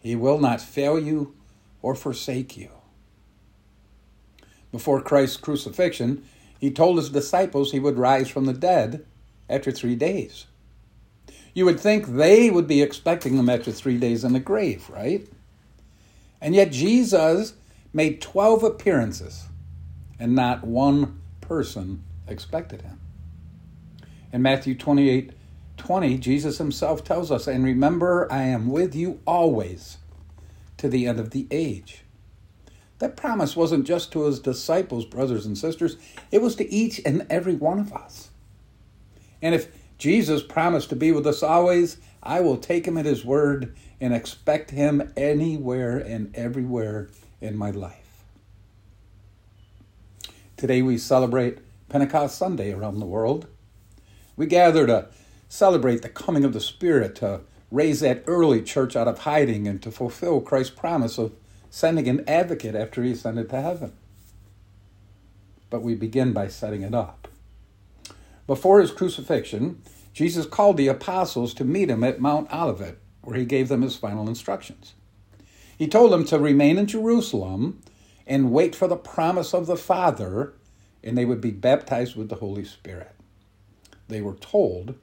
He 0.00 0.14
will 0.14 0.38
not 0.38 0.60
fail 0.60 0.98
you 0.98 1.34
or 1.80 1.94
forsake 1.94 2.56
you. 2.56 2.70
Before 4.70 5.00
Christ's 5.00 5.36
crucifixion, 5.36 6.24
he 6.58 6.70
told 6.70 6.96
his 6.96 7.10
disciples 7.10 7.72
he 7.72 7.80
would 7.80 7.98
rise 7.98 8.28
from 8.28 8.46
the 8.46 8.52
dead 8.52 9.04
after 9.48 9.70
three 9.70 9.96
days. 9.96 10.46
You 11.54 11.66
would 11.66 11.80
think 11.80 12.06
they 12.06 12.50
would 12.50 12.66
be 12.66 12.82
expecting 12.82 13.36
him 13.36 13.48
after 13.48 13.72
three 13.72 13.98
days 13.98 14.24
in 14.24 14.32
the 14.32 14.40
grave, 14.40 14.88
right? 14.88 15.28
And 16.42 16.56
yet 16.56 16.72
Jesus 16.72 17.54
made 17.92 18.20
12 18.20 18.64
appearances, 18.64 19.44
and 20.18 20.34
not 20.34 20.64
one 20.64 21.20
person 21.40 22.02
expected 22.26 22.82
him. 22.82 22.98
In 24.32 24.42
Matthew 24.42 24.74
28 24.74 25.32
20, 25.78 26.18
Jesus 26.18 26.58
himself 26.58 27.02
tells 27.02 27.30
us, 27.30 27.46
And 27.46 27.64
remember, 27.64 28.30
I 28.30 28.42
am 28.42 28.70
with 28.70 28.94
you 28.94 29.20
always 29.26 29.98
to 30.76 30.88
the 30.88 31.06
end 31.06 31.18
of 31.18 31.30
the 31.30 31.46
age. 31.50 32.02
That 32.98 33.16
promise 33.16 33.56
wasn't 33.56 33.86
just 33.86 34.12
to 34.12 34.24
his 34.24 34.38
disciples, 34.38 35.04
brothers 35.04 35.46
and 35.46 35.58
sisters, 35.58 35.96
it 36.30 36.40
was 36.40 36.54
to 36.56 36.72
each 36.72 37.00
and 37.04 37.26
every 37.30 37.54
one 37.54 37.80
of 37.80 37.92
us. 37.92 38.30
And 39.40 39.54
if 39.54 39.68
Jesus 39.98 40.42
promised 40.42 40.88
to 40.90 40.96
be 40.96 41.10
with 41.10 41.26
us 41.26 41.42
always, 41.42 41.96
I 42.22 42.40
will 42.40 42.58
take 42.58 42.86
him 42.86 42.96
at 42.96 43.04
his 43.04 43.24
word 43.24 43.74
and 44.02 44.12
expect 44.12 44.72
him 44.72 45.12
anywhere 45.16 45.96
and 45.96 46.34
everywhere 46.34 47.08
in 47.40 47.56
my 47.56 47.70
life. 47.70 48.24
Today 50.56 50.82
we 50.82 50.98
celebrate 50.98 51.58
Pentecost 51.88 52.36
Sunday 52.36 52.72
around 52.72 52.98
the 52.98 53.06
world. 53.06 53.46
We 54.36 54.46
gather 54.46 54.88
to 54.88 55.06
celebrate 55.48 56.02
the 56.02 56.08
coming 56.08 56.44
of 56.44 56.52
the 56.52 56.60
Spirit, 56.60 57.14
to 57.16 57.42
raise 57.70 58.00
that 58.00 58.24
early 58.26 58.60
church 58.60 58.96
out 58.96 59.06
of 59.06 59.20
hiding, 59.20 59.68
and 59.68 59.80
to 59.82 59.92
fulfill 59.92 60.40
Christ's 60.40 60.74
promise 60.74 61.16
of 61.16 61.32
sending 61.70 62.08
an 62.08 62.28
advocate 62.28 62.74
after 62.74 63.04
he 63.04 63.12
ascended 63.12 63.50
to 63.50 63.62
heaven. 63.62 63.92
But 65.70 65.82
we 65.82 65.94
begin 65.94 66.32
by 66.32 66.48
setting 66.48 66.82
it 66.82 66.92
up. 66.92 67.28
Before 68.48 68.80
his 68.80 68.90
crucifixion, 68.90 69.80
Jesus 70.12 70.44
called 70.44 70.76
the 70.76 70.88
apostles 70.88 71.54
to 71.54 71.64
meet 71.64 71.88
him 71.88 72.02
at 72.02 72.20
Mount 72.20 72.52
Olivet, 72.52 72.98
where 73.22 73.36
he 73.36 73.44
gave 73.44 73.68
them 73.68 73.82
his 73.82 73.96
final 73.96 74.28
instructions. 74.28 74.94
He 75.76 75.88
told 75.88 76.12
them 76.12 76.24
to 76.26 76.38
remain 76.38 76.78
in 76.78 76.86
Jerusalem 76.86 77.82
and 78.26 78.52
wait 78.52 78.74
for 78.74 78.86
the 78.86 78.96
promise 78.96 79.52
of 79.52 79.66
the 79.66 79.76
Father, 79.76 80.54
and 81.02 81.16
they 81.16 81.24
would 81.24 81.40
be 81.40 81.50
baptized 81.50 82.16
with 82.16 82.28
the 82.28 82.36
Holy 82.36 82.64
Spirit. 82.64 83.12
They 84.08 84.20
were 84.20 84.34
told 84.34 84.94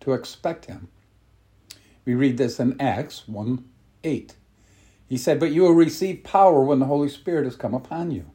to 0.00 0.12
expect 0.12 0.66
him. 0.66 0.88
We 2.04 2.14
read 2.14 2.38
this 2.38 2.60
in 2.60 2.80
Acts 2.80 3.26
1 3.26 3.64
8. 4.04 4.34
He 5.08 5.16
said, 5.16 5.40
But 5.40 5.52
you 5.52 5.62
will 5.62 5.72
receive 5.72 6.24
power 6.24 6.62
when 6.62 6.78
the 6.78 6.86
Holy 6.86 7.08
Spirit 7.08 7.44
has 7.44 7.56
come 7.56 7.74
upon 7.74 8.10
you. 8.10 8.30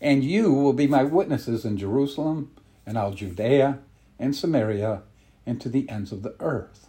And 0.00 0.24
you 0.24 0.52
will 0.52 0.72
be 0.72 0.86
my 0.86 1.04
witnesses 1.04 1.64
in 1.64 1.76
Jerusalem 1.76 2.50
and 2.86 2.98
all 2.98 3.12
Judea 3.12 3.78
and 4.18 4.34
Samaria 4.34 5.02
and 5.46 5.60
to 5.60 5.68
the 5.68 5.88
ends 5.88 6.12
of 6.12 6.22
the 6.22 6.34
earth. 6.40 6.88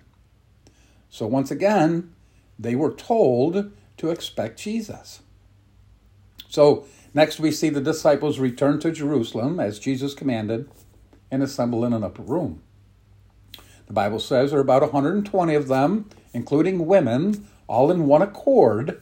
So 1.11 1.27
once 1.27 1.51
again, 1.51 2.13
they 2.57 2.73
were 2.73 2.93
told 2.93 3.71
to 3.97 4.09
expect 4.09 4.59
Jesus. 4.59 5.21
So 6.47 6.87
next 7.13 7.39
we 7.39 7.51
see 7.51 7.69
the 7.69 7.81
disciples 7.81 8.39
return 8.39 8.79
to 8.79 8.91
Jerusalem 8.91 9.59
as 9.59 9.77
Jesus 9.77 10.15
commanded 10.15 10.69
and 11.29 11.43
assemble 11.43 11.85
in 11.85 11.93
an 11.93 12.03
upper 12.03 12.23
room. 12.23 12.63
The 13.87 13.93
Bible 13.93 14.19
says 14.19 14.51
there 14.51 14.59
are 14.59 14.63
about 14.63 14.81
120 14.81 15.53
of 15.53 15.67
them, 15.67 16.09
including 16.33 16.87
women, 16.87 17.45
all 17.67 17.91
in 17.91 18.07
one 18.07 18.21
accord, 18.21 19.01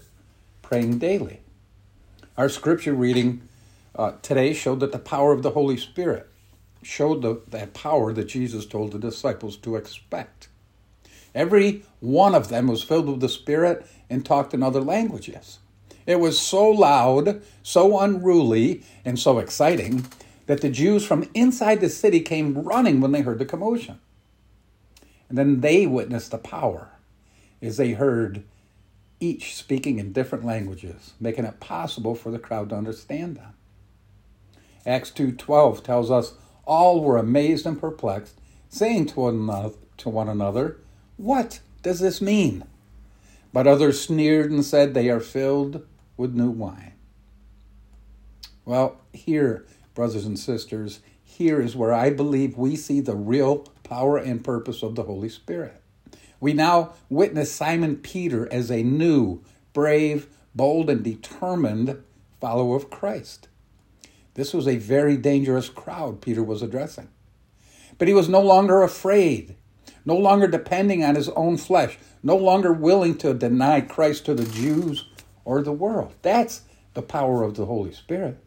praying 0.64 0.98
daily. 0.98 1.42
Our 2.36 2.50
scripture 2.50 2.94
reading 2.94 3.48
uh, 3.96 4.14
today 4.24 4.54
showed 4.54 4.80
that 4.80 4.92
the 4.92 5.00
power 5.00 5.32
of 5.32 5.44
the 5.44 5.52
Holy 5.52 5.78
Spirit 5.78 6.28
showed 6.82 7.22
the, 7.22 7.42
that 7.50 7.74
power 7.74 8.14
that 8.14 8.26
Jesus 8.26 8.66
told 8.66 8.94
the 8.94 9.00
disciples 9.00 9.58
to 9.58 9.76
expect. 9.76 10.49
Every 11.36 11.84
one 12.00 12.36
of 12.36 12.50
them 12.50 12.68
was 12.68 12.84
filled 12.84 13.08
with 13.08 13.20
the 13.20 13.30
Spirit 13.30 13.86
and 14.10 14.26
talked 14.26 14.54
in 14.54 14.64
other 14.64 14.82
languages. 14.82 15.60
It 16.06 16.20
was 16.20 16.40
so 16.40 16.68
loud, 16.70 17.42
so 17.62 18.00
unruly, 18.00 18.84
and 19.06 19.20
so 19.20 19.38
exciting 19.38 20.06
that 20.48 20.62
the 20.62 20.70
Jews 20.70 21.06
from 21.06 21.30
inside 21.36 21.82
the 21.82 21.90
city 21.90 22.22
came 22.22 22.64
running 22.64 23.02
when 23.02 23.12
they 23.12 23.22
heard 23.22 23.38
the 23.38 23.46
commotion. 23.46 24.00
And 25.28 25.38
then 25.38 25.62
they 25.62 25.86
witnessed 25.86 26.32
the 26.32 26.40
power 26.40 26.90
as 27.62 27.78
they 27.78 27.92
heard 27.92 28.44
each 29.20 29.56
speaking 29.56 30.00
in 30.00 30.14
different 30.14 30.46
languages, 30.46 31.14
making 31.20 31.46
it 31.46 31.60
possible 31.60 32.16
for 32.16 32.32
the 32.32 32.40
crowd 32.40 32.70
to 32.70 32.76
understand 32.76 33.38
them. 33.38 33.54
Acts 34.86 35.12
2:12 35.12 35.84
tells 35.84 36.10
us 36.10 36.34
all 36.66 37.02
were 37.02 37.18
amazed 37.18 37.66
and 37.66 37.80
perplexed, 37.80 38.40
saying 38.70 39.06
to 39.08 39.20
one 39.20 39.36
another, 39.36 39.76
to 39.98 40.10
one 40.10 40.30
another, 40.30 40.78
"What 41.20 41.60
does 41.84 42.00
this 42.00 42.22
mean?" 42.22 42.64
But 43.52 43.68
others 43.68 44.00
sneered 44.00 44.52
and 44.52 44.64
said, 44.64 44.94
"They 44.94 45.10
are 45.10 45.20
filled 45.20 45.86
with 46.16 46.34
new 46.34 46.50
wine." 46.50 46.94
Well, 48.64 49.02
here, 49.12 49.66
brothers 49.94 50.26
and 50.26 50.40
sisters, 50.40 51.02
here 51.22 51.62
is 51.62 51.76
where 51.76 51.92
I 51.92 52.10
believe 52.10 52.58
we 52.58 52.78
see 52.78 53.02
the 53.02 53.18
real 53.18 53.66
power 53.84 54.18
and 54.18 54.42
purpose 54.42 54.82
of 54.82 54.96
the 54.96 55.04
Holy 55.04 55.28
Spirit. 55.28 55.82
We 56.40 56.54
now 56.54 56.94
witness 57.10 57.52
Simon 57.52 57.98
Peter 57.98 58.48
as 58.50 58.72
a 58.72 58.82
new, 58.82 59.42
brave, 59.74 60.30
bold, 60.56 60.90
and 60.90 61.04
determined 61.04 62.02
follower 62.40 62.78
of 62.78 62.90
Christ. 62.90 63.50
This 64.36 64.54
was 64.54 64.70
a 64.70 64.78
very 64.78 65.18
dangerous 65.18 65.68
crowd 65.68 66.22
Peter 66.22 66.44
was 66.44 66.62
addressing. 66.62 67.10
But 67.98 68.08
he 68.08 68.14
was 68.14 68.30
no 68.30 68.40
longer 68.40 68.84
afraid, 68.84 69.58
no 70.10 70.18
longer 70.18 70.48
depending 70.48 71.04
on 71.04 71.14
his 71.14 71.30
own 71.30 71.56
flesh, 71.56 72.00
no 72.24 72.36
longer 72.36 72.74
willing 72.74 73.16
to 73.16 73.32
deny 73.32 73.80
Christ 73.80 74.26
to 74.26 74.34
the 74.34 74.52
Jews 74.52 75.06
or 75.46 75.62
the 75.62 75.72
world. 75.72 76.16
That's 76.24 76.64
the 76.96 77.04
power 77.04 77.44
of 77.44 77.56
the 77.56 77.68
Holy 77.68 77.94
Spirit. 77.94 78.40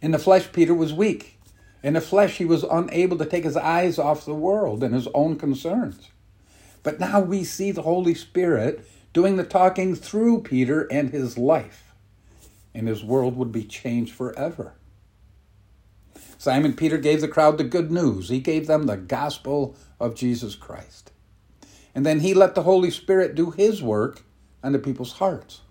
In 0.00 0.12
the 0.12 0.20
flesh, 0.20 0.52
Peter 0.52 0.72
was 0.72 0.92
weak. 0.92 1.40
In 1.82 1.94
the 1.94 2.00
flesh, 2.00 2.38
he 2.38 2.44
was 2.44 2.62
unable 2.62 3.18
to 3.18 3.26
take 3.26 3.42
his 3.42 3.56
eyes 3.56 3.98
off 3.98 4.24
the 4.24 4.34
world 4.34 4.84
and 4.84 4.94
his 4.94 5.08
own 5.14 5.34
concerns. 5.36 6.10
But 6.84 7.00
now 7.00 7.18
we 7.18 7.42
see 7.42 7.72
the 7.72 7.82
Holy 7.82 8.14
Spirit 8.14 8.86
doing 9.12 9.36
the 9.36 9.42
talking 9.42 9.96
through 9.96 10.42
Peter 10.42 10.86
and 10.92 11.10
his 11.10 11.36
life, 11.36 11.92
and 12.72 12.86
his 12.86 13.02
world 13.02 13.36
would 13.36 13.50
be 13.50 13.64
changed 13.64 14.14
forever. 14.14 14.74
Simon 16.44 16.74
Peter 16.74 16.98
gave 16.98 17.22
the 17.22 17.26
crowd 17.26 17.56
the 17.56 17.64
good 17.64 17.90
news. 17.90 18.28
He 18.28 18.38
gave 18.38 18.66
them 18.66 18.84
the 18.84 18.98
gospel 18.98 19.74
of 19.98 20.14
Jesus 20.14 20.54
Christ. 20.54 21.10
And 21.94 22.04
then 22.04 22.20
he 22.20 22.34
let 22.34 22.54
the 22.54 22.64
Holy 22.64 22.90
Spirit 22.90 23.34
do 23.34 23.50
his 23.50 23.82
work 23.82 24.24
on 24.62 24.72
the 24.72 24.78
people's 24.78 25.14
hearts. 25.14 25.62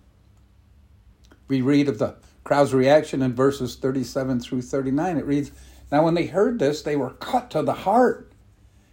We 1.46 1.60
read 1.60 1.88
of 1.88 2.00
the 2.00 2.16
crowd's 2.42 2.74
reaction 2.74 3.22
in 3.22 3.36
verses 3.36 3.76
37 3.76 4.40
through 4.40 4.62
39. 4.62 5.16
It 5.16 5.24
reads, 5.24 5.52
Now 5.92 6.04
when 6.04 6.14
they 6.14 6.26
heard 6.26 6.58
this, 6.58 6.82
they 6.82 6.96
were 6.96 7.10
cut 7.10 7.52
to 7.52 7.62
the 7.62 7.72
heart 7.72 8.32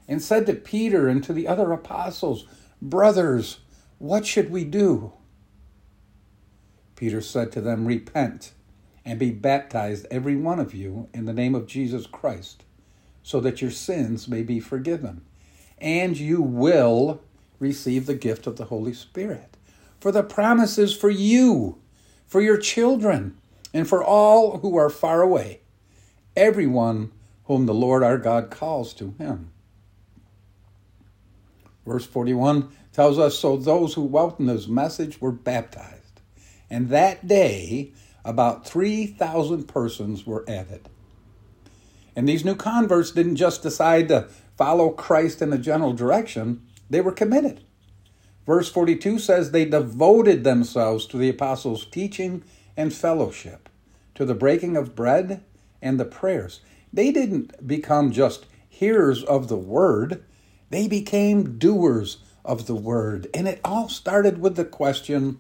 and 0.08 0.22
said 0.22 0.46
to 0.46 0.54
Peter 0.54 1.08
and 1.08 1.24
to 1.24 1.34
the 1.34 1.48
other 1.48 1.72
apostles, 1.72 2.46
Brothers, 2.80 3.58
what 3.98 4.28
should 4.28 4.52
we 4.52 4.66
do? 4.66 5.14
Peter 6.96 7.22
said 7.22 7.52
to 7.54 7.60
them, 7.60 7.88
Repent 7.88 8.52
and 9.06 9.20
be 9.20 9.32
baptized, 9.32 10.06
every 10.12 10.36
one 10.36 10.60
of 10.60 10.74
you, 10.74 11.10
in 11.14 11.26
the 11.26 11.34
name 11.34 11.56
of 11.56 11.68
Jesus 11.68 12.06
Christ, 12.06 12.64
so 13.24 13.40
that 13.40 13.62
your 13.62 13.72
sins 13.72 14.28
may 14.28 14.44
be 14.44 14.60
forgiven. 14.60 15.22
And 15.80 16.18
you 16.18 16.42
will 16.42 17.22
receive 17.60 18.06
the 18.06 18.16
gift 18.16 18.48
of 18.48 18.58
the 18.58 18.66
Holy 18.66 18.94
Spirit. 18.94 19.58
For 20.00 20.12
the 20.12 20.24
promise 20.24 20.78
is 20.78 20.96
for 20.96 21.10
you, 21.10 21.80
for 22.28 22.42
your 22.42 22.58
children, 22.58 23.38
and 23.74 23.88
for 23.88 24.04
all 24.04 24.60
who 24.60 24.78
are 24.78 24.90
far 24.90 25.22
away, 25.22 25.62
everyone 26.36 27.12
whom 27.46 27.66
the 27.66 27.74
Lord 27.74 28.04
our 28.04 28.18
God 28.18 28.50
calls 28.52 28.94
to 28.96 29.14
him. 29.18 29.52
Verse 31.86 32.06
41 32.06 32.70
tells 32.94 33.18
us 33.18 33.38
So 33.38 33.58
those 33.58 33.94
who 33.94 34.04
welcomed 34.04 34.50
his 34.50 34.68
message 34.68 35.20
were 35.20 35.32
baptized. 35.32 36.22
And 36.70 36.90
that 36.90 37.28
day, 37.28 37.92
about 38.24 38.66
3,000 38.68 39.68
persons 39.68 40.26
were 40.26 40.46
added. 40.48 40.90
And 42.16 42.28
these 42.28 42.46
new 42.46 42.56
converts 42.56 43.12
didn't 43.12 43.38
just 43.38 43.64
decide 43.64 44.10
to 44.10 44.28
follow 44.58 44.90
Christ 44.90 45.42
in 45.42 45.54
a 45.54 45.58
general 45.58 45.94
direction, 45.94 46.62
they 46.90 47.02
were 47.02 47.12
committed. 47.12 47.64
Verse 48.46 48.70
42 48.70 49.20
says 49.20 49.52
they 49.52 49.66
devoted 49.66 50.44
themselves 50.44 51.06
to 51.08 51.18
the 51.18 51.30
apostles' 51.30 51.86
teaching 51.86 52.44
and 52.76 52.94
fellowship, 52.94 53.70
to 54.16 54.26
the 54.26 54.36
breaking 54.36 54.76
of 54.76 54.96
bread 54.96 55.44
and 55.82 56.00
the 56.00 56.06
prayers. 56.06 56.62
They 56.92 57.12
didn't 57.12 57.66
become 57.66 58.12
just 58.12 58.46
hearers 58.68 59.24
of 59.24 59.48
the 59.48 59.58
word, 59.58 60.24
they 60.70 60.88
became 60.88 61.58
doers 61.58 62.18
of 62.44 62.66
the 62.66 62.76
word. 62.76 63.28
And 63.34 63.48
it 63.48 63.62
all 63.64 63.90
started 63.90 64.40
with 64.40 64.56
the 64.56 64.66
question 64.66 65.40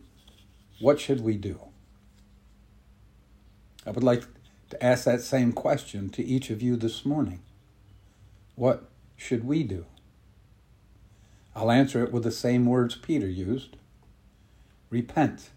what 0.79 0.99
should 0.99 1.21
we 1.21 1.37
do? 1.37 1.70
I 3.85 3.91
would 3.91 4.03
like 4.03 4.23
to 4.69 4.83
ask 4.83 5.05
that 5.05 5.21
same 5.21 5.51
question 5.53 6.09
to 6.11 6.23
each 6.23 6.49
of 6.49 6.61
you 6.61 6.75
this 6.75 7.05
morning. 7.05 7.41
What 8.55 8.83
should 9.17 9.43
we 9.43 9.63
do? 9.63 9.85
I'll 11.55 11.71
answer 11.71 12.03
it 12.03 12.11
with 12.11 12.23
the 12.23 12.31
same 12.31 12.65
words 12.65 12.95
Peter 12.95 13.27
used 13.27 13.77
Repent 14.89 15.49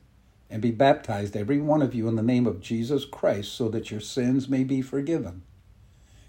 and 0.48 0.62
be 0.62 0.70
baptized, 0.70 1.36
every 1.36 1.60
one 1.60 1.82
of 1.82 1.94
you, 1.94 2.06
in 2.06 2.14
the 2.14 2.22
name 2.22 2.46
of 2.46 2.60
Jesus 2.60 3.04
Christ, 3.04 3.52
so 3.52 3.68
that 3.68 3.90
your 3.90 4.00
sins 4.00 4.48
may 4.48 4.62
be 4.62 4.80
forgiven, 4.80 5.42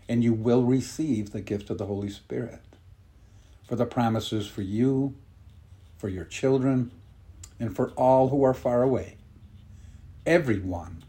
and 0.09 0.23
you 0.23 0.33
will 0.33 0.63
receive 0.63 1.31
the 1.31 1.41
gift 1.41 1.69
of 1.69 1.77
the 1.77 1.85
Holy 1.85 2.09
Spirit. 2.09 2.61
For 3.67 3.75
the 3.75 3.85
promises 3.85 4.47
for 4.47 4.63
you, 4.63 5.13
for 5.97 6.09
your 6.09 6.25
children, 6.25 6.91
and 7.59 7.75
for 7.75 7.91
all 7.91 8.29
who 8.29 8.43
are 8.43 8.53
far 8.55 8.81
away, 8.81 9.17
everyone 10.25 11.04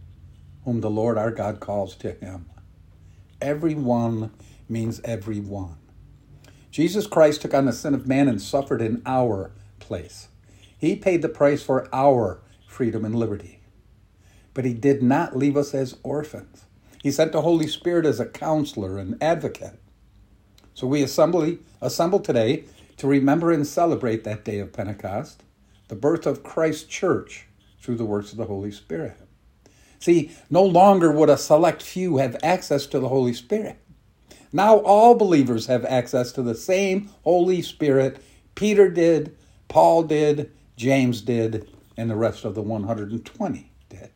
whom 0.67 0.81
the 0.81 0.91
Lord 0.91 1.17
our 1.17 1.31
God 1.31 1.61
calls 1.61 1.95
to 1.95 2.11
him. 2.11 2.51
Everyone 3.41 4.33
means 4.69 5.01
everyone. 5.05 5.77
Jesus 6.73 7.07
Christ 7.07 7.41
took 7.41 7.55
on 7.55 7.67
the 7.67 7.73
sin 7.73 7.95
of 7.95 8.09
man 8.09 8.29
and 8.29 8.43
suffered 8.43 8.83
in 8.83 9.01
our 9.07 9.53
place. 9.79 10.27
He 10.77 10.97
paid 10.97 11.23
the 11.23 11.29
price 11.29 11.63
for 11.63 11.89
our 11.93 12.43
freedom 12.67 13.05
and 13.05 13.15
liberty. 13.15 13.61
But 14.55 14.65
he 14.65 14.75
did 14.75 15.05
not 15.05 15.37
leave 15.37 15.57
us 15.57 15.73
as 15.73 15.99
orphans. 16.03 16.65
He 17.01 17.13
sent 17.13 17.31
the 17.31 17.43
Holy 17.43 17.69
Spirit 17.69 18.05
as 18.05 18.19
a 18.19 18.27
counselor 18.27 18.99
and 18.99 19.23
advocate. 19.23 19.79
So 20.75 20.89
we 20.89 21.01
assembly, 21.01 21.61
assemble 21.81 22.19
today 22.19 22.65
to 22.97 23.07
remember 23.07 23.53
and 23.53 23.65
celebrate 23.65 24.25
that 24.25 24.45
day 24.45 24.59
of 24.59 24.73
Pentecost, 24.73 25.45
the 25.87 25.95
birth 25.95 26.27
of 26.27 26.43
Christ's 26.43 26.85
church 26.85 27.47
through 27.81 27.97
the 27.97 28.05
works 28.05 28.33
of 28.33 28.39
the 28.39 28.47
Holy 28.47 28.73
Spirit. 28.73 29.17
See, 30.07 30.31
no 30.49 30.63
longer 30.63 31.11
would 31.11 31.29
a 31.29 31.37
select 31.37 31.83
few 31.83 32.19
have 32.19 32.37
access 32.41 32.87
to 32.87 33.01
the 33.01 33.09
Holy 33.09 33.33
Spirit. 33.33 33.77
Now 34.53 34.77
all 34.77 35.17
believers 35.17 35.67
have 35.67 35.85
access 35.85 36.31
to 36.33 36.43
the 36.43 36.55
same 36.55 37.11
Holy 37.25 37.61
Spirit. 37.61 38.23
Peter 38.55 38.89
did, 38.89 39.37
Paul 39.67 40.05
did, 40.05 40.53
James 40.77 41.23
did, 41.23 41.69
and 41.97 42.09
the 42.09 42.15
rest 42.15 42.45
of 42.45 42.55
the 42.55 42.63
120 42.63 43.73
did. 43.89 44.11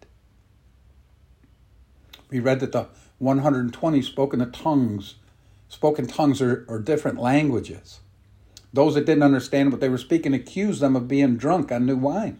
We 2.28 2.38
read 2.38 2.60
that 2.60 2.70
the 2.70 2.86
120 3.18 4.00
spoke 4.00 4.32
in 4.32 4.38
the 4.38 4.46
tongues, 4.46 5.16
spoken 5.68 6.06
tongues 6.06 6.40
are, 6.40 6.64
are 6.68 6.78
different 6.78 7.18
languages. 7.18 7.98
Those 8.72 8.94
that 8.94 9.06
didn't 9.06 9.24
understand 9.24 9.72
what 9.72 9.80
they 9.80 9.88
were 9.88 9.98
speaking 9.98 10.34
accused 10.34 10.80
them 10.80 10.94
of 10.94 11.08
being 11.08 11.36
drunk 11.36 11.72
on 11.72 11.84
new 11.84 11.96
wine. 11.96 12.38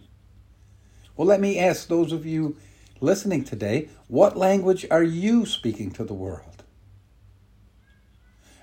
Well, 1.17 1.27
let 1.27 1.41
me 1.41 1.59
ask 1.59 1.89
those 1.89 2.13
of 2.13 2.25
you 2.25 2.55
listening 3.01 3.43
today, 3.43 3.89
what 4.07 4.37
language 4.37 4.85
are 4.91 5.03
you 5.03 5.45
speaking 5.45 5.89
to 5.91 6.03
the 6.03 6.13
world? 6.13 6.63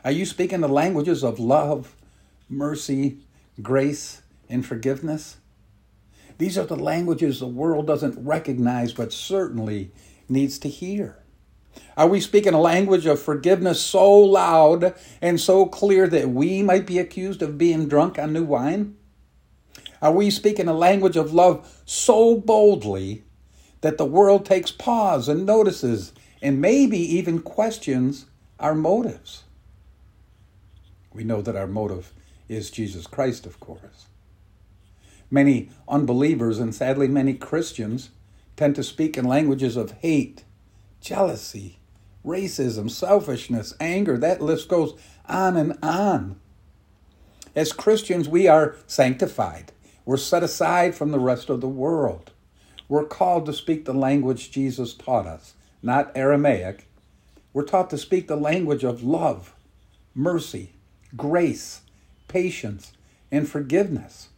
Are 0.05 0.13
you 0.13 0.25
speaking 0.25 0.61
the 0.61 0.69
languages 0.69 1.25
of 1.25 1.41
love, 1.41 1.97
mercy, 2.49 3.19
grace, 3.61 4.23
and 4.49 4.65
forgiveness? 4.65 5.39
These 6.39 6.57
are 6.57 6.65
the 6.65 6.77
languages 6.77 7.41
the 7.41 7.49
world 7.49 7.89
doesn't 7.89 8.25
recognize 8.25 8.93
but 8.93 9.13
certainly 9.13 9.91
needs 10.29 10.59
to 10.61 10.69
hear. 10.69 11.19
Are 11.97 12.07
we 12.07 12.21
speaking 12.21 12.55
a 12.55 12.61
language 12.61 13.07
of 13.07 13.21
forgiveness 13.21 13.81
so 13.81 14.09
loud 14.19 14.95
and 15.21 15.41
so 15.41 15.67
clear 15.67 16.07
that 16.07 16.31
we 16.31 16.63
might 16.63 16.87
be 16.87 17.01
accused 17.01 17.43
of 17.43 17.59
being 17.59 17.89
drunk 17.89 18.21
on 18.21 18.33
new 18.33 18.45
wine? 18.45 18.97
Are 20.01 20.13
we 20.13 20.31
speaking 20.31 20.69
a 20.69 20.73
language 20.73 21.17
of 21.17 21.35
love 21.35 21.83
so 21.85 22.37
boldly 22.37 23.25
that 23.81 23.99
the 23.99 24.05
world 24.05 24.45
takes 24.45 24.71
pause 24.71 25.29
and 25.29 25.47
notices 25.47 26.13
and 26.43 26.61
maybe 26.61 26.99
even 26.99 27.41
questions 27.41 28.27
our 28.59 28.75
motives. 28.75 29.45
We 31.13 31.25
know 31.25 31.43
that 31.43 31.57
our 31.57 31.67
motive 31.67 32.13
is 32.49 32.71
Jesus 32.71 33.07
Christ, 33.07 33.47
of 33.47 33.61
course. 33.61 34.07
Many 35.31 35.71
unbelievers 35.87 36.59
and 36.59 36.75
sadly 36.75 37.09
many 37.09 37.35
Christians 37.35 38.11
tend 38.57 38.75
to 38.77 38.83
speak 38.83 39.17
in 39.17 39.25
languages 39.25 39.77
of 39.77 39.93
hate, 39.93 40.45
jealousy, 41.01 41.79
racism, 42.25 42.91
selfishness, 42.91 43.75
anger. 43.79 44.17
That 44.17 44.41
list 44.41 44.69
goes 44.69 44.95
on 45.27 45.57
and 45.57 45.79
on. 45.83 46.41
As 47.55 47.73
Christians, 47.73 48.29
we 48.29 48.47
are 48.47 48.77
sanctified. 48.87 49.73
We're 50.05 50.17
set 50.17 50.43
aside 50.43 50.95
from 50.95 51.11
the 51.11 51.19
rest 51.19 51.51
of 51.51 51.61
the 51.61 51.69
world. 51.69 52.33
We're 52.89 53.05
called 53.05 53.47
to 53.47 53.53
speak 53.53 53.85
the 53.85 53.93
language 53.93 54.51
Jesus 54.51 54.95
taught 54.95 55.27
us, 55.27 55.55
not 55.83 56.11
Aramaic. 56.17 56.89
We're 57.53 57.65
taught 57.65 57.91
to 57.91 57.99
speak 57.99 58.29
the 58.29 58.37
language 58.37 58.85
of 58.85 59.03
love, 59.03 59.55
mercy, 60.15 60.73
grace, 61.17 61.83
patience, 62.29 62.93
and 63.31 63.49
forgiveness. 63.49 64.29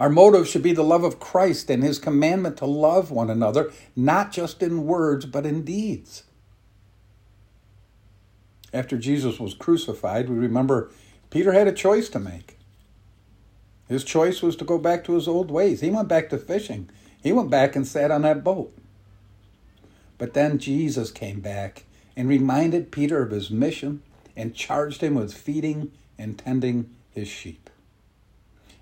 Our 0.00 0.08
motive 0.08 0.46
should 0.46 0.62
be 0.62 0.72
the 0.72 0.84
love 0.84 1.02
of 1.02 1.18
Christ 1.18 1.70
and 1.70 1.82
his 1.82 1.98
commandment 1.98 2.56
to 2.58 2.66
love 2.66 3.10
one 3.10 3.30
another, 3.30 3.72
not 3.96 4.32
just 4.32 4.62
in 4.62 4.86
words, 4.86 5.26
but 5.26 5.46
in 5.46 5.64
deeds. 5.64 6.24
After 8.72 8.96
Jesus 8.96 9.40
was 9.40 9.54
crucified, 9.54 10.28
we 10.28 10.36
remember 10.36 10.90
Peter 11.30 11.52
had 11.52 11.66
a 11.66 11.72
choice 11.72 12.08
to 12.10 12.18
make. 12.18 12.57
His 13.88 14.04
choice 14.04 14.42
was 14.42 14.54
to 14.56 14.64
go 14.64 14.78
back 14.78 15.04
to 15.04 15.14
his 15.14 15.26
old 15.26 15.50
ways. 15.50 15.80
He 15.80 15.90
went 15.90 16.08
back 16.08 16.28
to 16.30 16.38
fishing. 16.38 16.90
He 17.22 17.32
went 17.32 17.50
back 17.50 17.74
and 17.74 17.86
sat 17.86 18.10
on 18.10 18.22
that 18.22 18.44
boat. 18.44 18.76
But 20.18 20.34
then 20.34 20.58
Jesus 20.58 21.10
came 21.10 21.40
back 21.40 21.84
and 22.16 22.28
reminded 22.28 22.92
Peter 22.92 23.22
of 23.22 23.30
his 23.30 23.50
mission 23.50 24.02
and 24.36 24.54
charged 24.54 25.00
him 25.00 25.14
with 25.14 25.32
feeding 25.32 25.92
and 26.18 26.38
tending 26.38 26.94
his 27.10 27.28
sheep. 27.28 27.70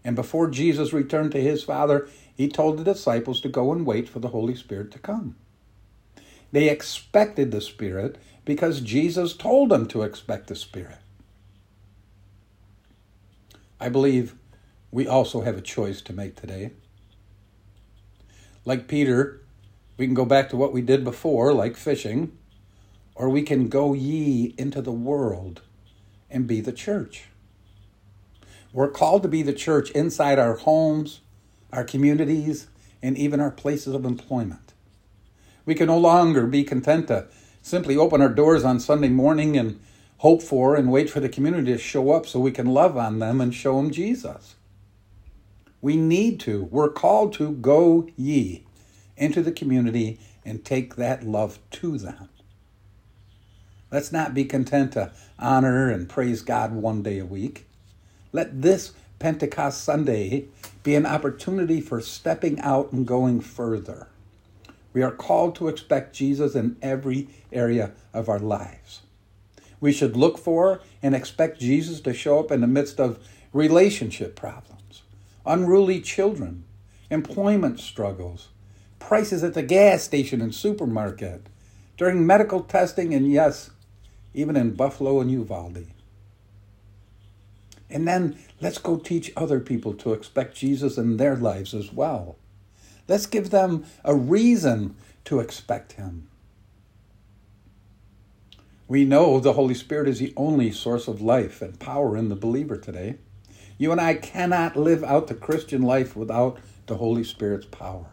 And 0.02 0.16
before 0.16 0.48
Jesus 0.50 0.92
returned 0.92 1.32
to 1.32 1.40
his 1.40 1.64
Father, 1.64 2.08
he 2.34 2.48
told 2.48 2.78
the 2.78 2.84
disciples 2.84 3.40
to 3.40 3.48
go 3.48 3.72
and 3.72 3.86
wait 3.86 4.08
for 4.08 4.18
the 4.18 4.28
Holy 4.28 4.54
Spirit 4.54 4.90
to 4.92 4.98
come. 4.98 5.36
They 6.52 6.68
expected 6.68 7.50
the 7.50 7.60
Spirit 7.60 8.16
because 8.44 8.80
Jesus 8.80 9.34
told 9.34 9.70
them 9.70 9.86
to 9.88 10.02
expect 10.02 10.46
the 10.46 10.54
Spirit. 10.54 10.98
I 13.80 13.88
believe 13.88 14.34
we 14.96 15.06
also 15.06 15.42
have 15.42 15.58
a 15.58 15.60
choice 15.60 16.00
to 16.00 16.14
make 16.14 16.36
today. 16.36 16.70
Like 18.64 18.88
Peter, 18.88 19.42
we 19.98 20.06
can 20.06 20.14
go 20.14 20.24
back 20.24 20.48
to 20.48 20.56
what 20.56 20.72
we 20.72 20.80
did 20.80 21.04
before, 21.04 21.52
like 21.52 21.76
fishing, 21.76 22.38
or 23.14 23.28
we 23.28 23.42
can 23.42 23.68
go 23.68 23.92
ye 23.92 24.54
into 24.56 24.80
the 24.80 24.92
world 24.92 25.60
and 26.30 26.46
be 26.46 26.62
the 26.62 26.72
church. 26.72 27.24
We're 28.72 28.88
called 28.88 29.22
to 29.24 29.28
be 29.28 29.42
the 29.42 29.52
church 29.52 29.90
inside 29.90 30.38
our 30.38 30.54
homes, 30.54 31.20
our 31.74 31.84
communities, 31.84 32.68
and 33.02 33.18
even 33.18 33.38
our 33.38 33.50
places 33.50 33.92
of 33.92 34.06
employment. 34.06 34.72
We 35.66 35.74
can 35.74 35.88
no 35.88 35.98
longer 35.98 36.46
be 36.46 36.64
content 36.64 37.08
to 37.08 37.26
simply 37.60 37.98
open 37.98 38.22
our 38.22 38.32
doors 38.32 38.64
on 38.64 38.80
Sunday 38.80 39.10
morning 39.10 39.58
and 39.58 39.78
hope 40.18 40.40
for 40.40 40.74
and 40.74 40.90
wait 40.90 41.10
for 41.10 41.20
the 41.20 41.28
community 41.28 41.72
to 41.72 41.78
show 41.78 42.12
up 42.12 42.24
so 42.24 42.40
we 42.40 42.50
can 42.50 42.72
love 42.72 42.96
on 42.96 43.18
them 43.18 43.42
and 43.42 43.54
show 43.54 43.76
them 43.76 43.90
Jesus. 43.90 44.55
We 45.86 45.96
need 45.96 46.40
to, 46.40 46.64
we're 46.64 46.88
called 46.88 47.32
to 47.34 47.52
go 47.52 48.08
ye 48.16 48.64
into 49.16 49.40
the 49.40 49.52
community 49.52 50.18
and 50.44 50.64
take 50.64 50.96
that 50.96 51.22
love 51.22 51.60
to 51.70 51.96
them. 51.96 52.28
Let's 53.92 54.10
not 54.10 54.34
be 54.34 54.46
content 54.46 54.94
to 54.94 55.12
honor 55.38 55.88
and 55.88 56.08
praise 56.08 56.42
God 56.42 56.72
one 56.72 57.04
day 57.04 57.20
a 57.20 57.24
week. 57.24 57.68
Let 58.32 58.62
this 58.62 58.94
Pentecost 59.20 59.84
Sunday 59.84 60.46
be 60.82 60.96
an 60.96 61.06
opportunity 61.06 61.80
for 61.80 62.00
stepping 62.00 62.58
out 62.62 62.90
and 62.90 63.06
going 63.06 63.40
further. 63.40 64.08
We 64.92 65.04
are 65.04 65.12
called 65.12 65.54
to 65.54 65.68
expect 65.68 66.16
Jesus 66.16 66.56
in 66.56 66.78
every 66.82 67.28
area 67.52 67.92
of 68.12 68.28
our 68.28 68.40
lives. 68.40 69.02
We 69.80 69.92
should 69.92 70.16
look 70.16 70.36
for 70.36 70.80
and 71.00 71.14
expect 71.14 71.60
Jesus 71.60 72.00
to 72.00 72.12
show 72.12 72.40
up 72.40 72.50
in 72.50 72.60
the 72.60 72.66
midst 72.66 72.98
of 72.98 73.20
relationship 73.52 74.34
problems, 74.34 74.75
unruly 75.46 76.00
children, 76.00 76.64
employment 77.10 77.80
struggles, 77.80 78.48
prices 78.98 79.44
at 79.44 79.54
the 79.54 79.62
gas 79.62 80.02
station 80.02 80.40
and 80.40 80.54
supermarket, 80.54 81.46
during 81.96 82.26
medical 82.26 82.62
testing, 82.62 83.14
and 83.14 83.30
yes, 83.30 83.70
even 84.34 84.56
in 84.56 84.74
Buffalo 84.74 85.20
and 85.20 85.30
Uvalde. 85.30 85.86
And 87.88 88.06
then 88.06 88.36
let's 88.60 88.78
go 88.78 88.96
teach 88.96 89.32
other 89.36 89.60
people 89.60 89.94
to 89.94 90.12
expect 90.12 90.56
Jesus 90.56 90.98
in 90.98 91.16
their 91.16 91.36
lives 91.36 91.72
as 91.72 91.92
well. 91.92 92.36
Let's 93.08 93.26
give 93.26 93.50
them 93.50 93.84
a 94.04 94.14
reason 94.14 94.96
to 95.26 95.40
expect 95.40 95.92
him. 95.92 96.28
We 98.88 99.04
know 99.04 99.40
the 99.40 99.54
Holy 99.54 99.74
Spirit 99.74 100.08
is 100.08 100.18
the 100.18 100.32
only 100.36 100.70
source 100.70 101.08
of 101.08 101.20
life 101.20 101.60
and 101.62 101.78
power 101.78 102.16
in 102.16 102.28
the 102.28 102.36
believer 102.36 102.76
today. 102.76 103.16
You 103.78 103.92
and 103.92 104.00
I 104.00 104.14
cannot 104.14 104.76
live 104.76 105.04
out 105.04 105.26
the 105.26 105.34
Christian 105.34 105.82
life 105.82 106.16
without 106.16 106.58
the 106.86 106.96
Holy 106.96 107.24
Spirit's 107.24 107.66
power. 107.66 108.06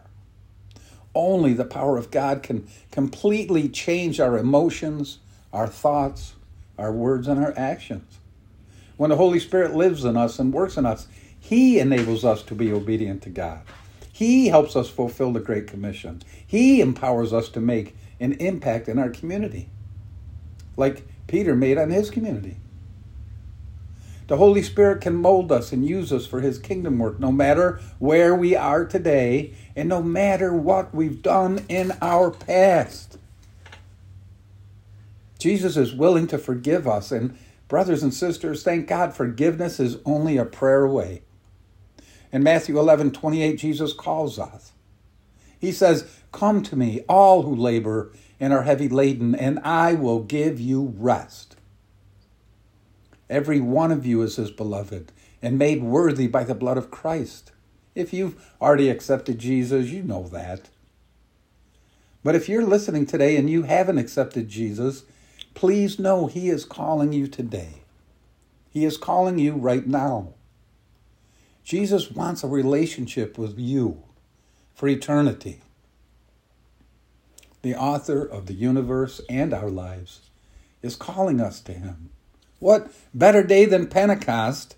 Only 1.14 1.52
the 1.54 1.64
power 1.64 1.96
of 1.96 2.10
God 2.10 2.42
can 2.42 2.68
completely 2.90 3.68
change 3.68 4.20
our 4.20 4.36
emotions, 4.36 5.18
our 5.52 5.66
thoughts, 5.66 6.34
our 6.76 6.92
words, 6.92 7.28
and 7.28 7.42
our 7.42 7.54
actions. 7.56 8.18
When 8.96 9.10
the 9.10 9.16
Holy 9.16 9.38
Spirit 9.38 9.74
lives 9.74 10.04
in 10.04 10.16
us 10.16 10.38
and 10.38 10.52
works 10.52 10.76
in 10.76 10.86
us, 10.86 11.08
He 11.38 11.78
enables 11.78 12.24
us 12.24 12.42
to 12.44 12.54
be 12.54 12.72
obedient 12.72 13.22
to 13.22 13.30
God. 13.30 13.62
He 14.12 14.48
helps 14.48 14.76
us 14.76 14.88
fulfill 14.88 15.32
the 15.32 15.40
Great 15.40 15.66
Commission. 15.66 16.22
He 16.46 16.80
empowers 16.80 17.32
us 17.32 17.48
to 17.50 17.60
make 17.60 17.96
an 18.20 18.34
impact 18.34 18.88
in 18.88 18.98
our 18.98 19.10
community, 19.10 19.68
like 20.76 21.04
Peter 21.26 21.56
made 21.56 21.78
on 21.78 21.90
his 21.90 22.10
community. 22.10 22.56
The 24.26 24.38
Holy 24.38 24.62
Spirit 24.62 25.02
can 25.02 25.16
mold 25.16 25.52
us 25.52 25.72
and 25.72 25.86
use 25.86 26.12
us 26.12 26.26
for 26.26 26.40
His 26.40 26.58
kingdom 26.58 26.98
work, 26.98 27.20
no 27.20 27.30
matter 27.30 27.80
where 27.98 28.34
we 28.34 28.56
are 28.56 28.86
today 28.86 29.54
and 29.76 29.88
no 29.88 30.02
matter 30.02 30.54
what 30.54 30.94
we've 30.94 31.20
done 31.20 31.64
in 31.68 31.92
our 32.00 32.30
past. 32.30 33.18
Jesus 35.38 35.76
is 35.76 35.94
willing 35.94 36.26
to 36.28 36.38
forgive 36.38 36.88
us, 36.88 37.12
and 37.12 37.36
brothers 37.68 38.02
and 38.02 38.14
sisters, 38.14 38.62
thank 38.62 38.88
God 38.88 39.14
forgiveness 39.14 39.78
is 39.78 39.98
only 40.06 40.38
a 40.38 40.46
prayer 40.46 40.84
away. 40.84 41.22
In 42.32 42.42
Matthew 42.42 42.78
11 42.78 43.10
28, 43.12 43.58
Jesus 43.58 43.92
calls 43.92 44.38
us. 44.38 44.72
He 45.58 45.70
says, 45.70 46.08
Come 46.32 46.62
to 46.62 46.76
me, 46.76 47.04
all 47.08 47.42
who 47.42 47.54
labor 47.54 48.10
and 48.40 48.52
are 48.52 48.62
heavy 48.62 48.88
laden, 48.88 49.34
and 49.34 49.58
I 49.60 49.94
will 49.94 50.20
give 50.20 50.58
you 50.58 50.94
rest. 50.96 51.53
Every 53.30 53.60
one 53.60 53.90
of 53.90 54.04
you 54.04 54.22
is 54.22 54.36
his 54.36 54.50
beloved 54.50 55.12
and 55.40 55.58
made 55.58 55.82
worthy 55.82 56.26
by 56.26 56.44
the 56.44 56.54
blood 56.54 56.78
of 56.78 56.90
Christ. 56.90 57.52
If 57.94 58.12
you've 58.12 58.42
already 58.60 58.90
accepted 58.90 59.38
Jesus, 59.38 59.90
you 59.90 60.02
know 60.02 60.28
that. 60.28 60.68
But 62.22 62.34
if 62.34 62.48
you're 62.48 62.64
listening 62.64 63.06
today 63.06 63.36
and 63.36 63.48
you 63.48 63.62
haven't 63.62 63.98
accepted 63.98 64.48
Jesus, 64.48 65.04
please 65.54 65.98
know 65.98 66.26
he 66.26 66.48
is 66.48 66.64
calling 66.64 67.12
you 67.12 67.26
today. 67.26 67.82
He 68.70 68.84
is 68.84 68.96
calling 68.96 69.38
you 69.38 69.52
right 69.52 69.86
now. 69.86 70.34
Jesus 71.62 72.10
wants 72.10 72.42
a 72.42 72.48
relationship 72.48 73.38
with 73.38 73.58
you 73.58 74.02
for 74.74 74.88
eternity. 74.88 75.60
The 77.62 77.74
author 77.74 78.22
of 78.22 78.46
the 78.46 78.54
universe 78.54 79.20
and 79.28 79.54
our 79.54 79.70
lives 79.70 80.22
is 80.82 80.96
calling 80.96 81.40
us 81.40 81.60
to 81.60 81.72
him. 81.72 82.10
What 82.64 82.90
better 83.12 83.42
day 83.42 83.66
than 83.66 83.88
Pentecost 83.88 84.76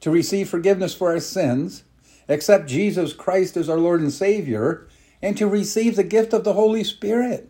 to 0.00 0.10
receive 0.10 0.48
forgiveness 0.48 0.92
for 0.92 1.12
our 1.12 1.20
sins, 1.20 1.84
accept 2.28 2.66
Jesus 2.66 3.12
Christ 3.12 3.56
as 3.56 3.68
our 3.68 3.78
Lord 3.78 4.00
and 4.00 4.12
Savior, 4.12 4.88
and 5.22 5.36
to 5.36 5.46
receive 5.46 5.94
the 5.94 6.02
gift 6.02 6.32
of 6.32 6.42
the 6.42 6.54
Holy 6.54 6.82
Spirit? 6.82 7.48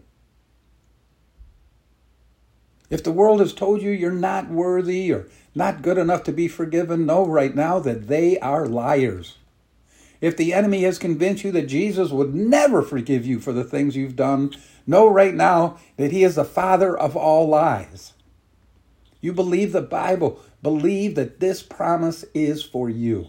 If 2.90 3.02
the 3.02 3.12
world 3.12 3.40
has 3.40 3.54
told 3.54 3.80
you 3.80 3.90
you're 3.90 4.12
not 4.12 4.50
worthy 4.50 5.10
or 5.10 5.26
not 5.54 5.80
good 5.80 5.96
enough 5.96 6.22
to 6.24 6.32
be 6.32 6.48
forgiven, 6.48 7.06
know 7.06 7.26
right 7.26 7.54
now 7.54 7.78
that 7.78 8.08
they 8.08 8.38
are 8.40 8.66
liars. 8.66 9.38
If 10.20 10.36
the 10.36 10.52
enemy 10.52 10.82
has 10.82 10.98
convinced 10.98 11.44
you 11.44 11.52
that 11.52 11.66
Jesus 11.66 12.10
would 12.10 12.34
never 12.34 12.82
forgive 12.82 13.24
you 13.24 13.40
for 13.40 13.54
the 13.54 13.64
things 13.64 13.96
you've 13.96 14.16
done, 14.16 14.54
know 14.86 15.08
right 15.08 15.34
now 15.34 15.78
that 15.96 16.12
he 16.12 16.24
is 16.24 16.34
the 16.34 16.44
father 16.44 16.94
of 16.94 17.16
all 17.16 17.48
lies. 17.48 18.12
You 19.20 19.32
believe 19.32 19.72
the 19.72 19.82
Bible, 19.82 20.40
believe 20.62 21.14
that 21.16 21.40
this 21.40 21.62
promise 21.62 22.24
is 22.34 22.62
for 22.62 22.88
you. 22.88 23.28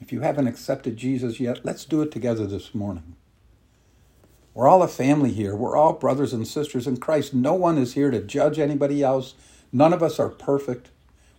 If 0.00 0.12
you 0.12 0.20
haven't 0.20 0.48
accepted 0.48 0.96
Jesus 0.96 1.40
yet, 1.40 1.64
let's 1.64 1.84
do 1.84 2.02
it 2.02 2.10
together 2.10 2.46
this 2.46 2.74
morning. 2.74 3.16
We're 4.52 4.68
all 4.68 4.82
a 4.82 4.88
family 4.88 5.32
here. 5.32 5.54
We're 5.54 5.76
all 5.76 5.94
brothers 5.94 6.32
and 6.32 6.46
sisters 6.46 6.86
in 6.86 6.98
Christ. 6.98 7.32
No 7.32 7.54
one 7.54 7.78
is 7.78 7.94
here 7.94 8.10
to 8.10 8.20
judge 8.20 8.58
anybody 8.58 9.02
else. 9.02 9.34
None 9.72 9.92
of 9.92 10.02
us 10.02 10.18
are 10.18 10.28
perfect. 10.28 10.90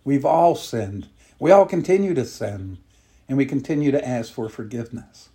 We've 0.02 0.24
all 0.24 0.56
sinned. 0.56 1.08
We 1.38 1.50
all 1.50 1.66
continue 1.66 2.14
to 2.14 2.24
sin, 2.24 2.78
and 3.28 3.38
we 3.38 3.46
continue 3.46 3.92
to 3.92 4.06
ask 4.06 4.32
for 4.32 4.48
forgiveness. 4.48 5.28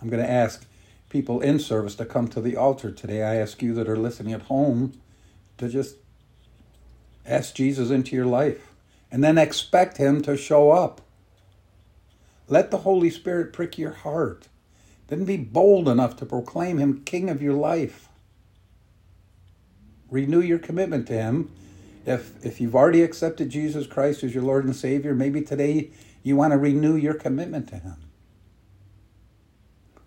I'm 0.00 0.08
going 0.08 0.22
to 0.22 0.30
ask 0.30 0.66
people 1.10 1.40
in 1.40 1.58
service 1.58 1.96
to 1.96 2.06
come 2.06 2.28
to 2.28 2.40
the 2.40 2.56
altar 2.56 2.90
today. 2.90 3.22
I 3.22 3.34
ask 3.34 3.60
you 3.60 3.74
that 3.74 3.88
are 3.88 3.98
listening 3.98 4.32
at 4.32 4.42
home 4.42 4.98
to 5.58 5.68
just 5.68 5.96
ask 7.26 7.54
Jesus 7.54 7.90
into 7.90 8.16
your 8.16 8.26
life 8.26 8.72
and 9.10 9.22
then 9.22 9.36
expect 9.36 9.98
Him 9.98 10.22
to 10.22 10.36
show 10.36 10.70
up. 10.70 11.02
Let 12.48 12.70
the 12.70 12.78
Holy 12.78 13.10
Spirit 13.10 13.52
prick 13.52 13.76
your 13.76 13.92
heart. 13.92 14.48
Then 15.08 15.24
be 15.24 15.36
bold 15.36 15.88
enough 15.88 16.16
to 16.16 16.26
proclaim 16.26 16.78
Him 16.78 17.02
King 17.04 17.28
of 17.28 17.42
your 17.42 17.54
life. 17.54 18.08
Renew 20.10 20.40
your 20.40 20.58
commitment 20.58 21.06
to 21.08 21.14
Him. 21.14 21.50
If, 22.06 22.44
if 22.44 22.60
you've 22.60 22.74
already 22.74 23.02
accepted 23.02 23.50
Jesus 23.50 23.86
Christ 23.86 24.24
as 24.24 24.34
your 24.34 24.44
Lord 24.44 24.64
and 24.64 24.74
Savior, 24.74 25.14
maybe 25.14 25.42
today 25.42 25.90
you 26.22 26.36
want 26.36 26.52
to 26.52 26.58
renew 26.58 26.96
your 26.96 27.14
commitment 27.14 27.68
to 27.68 27.76
Him. 27.76 27.96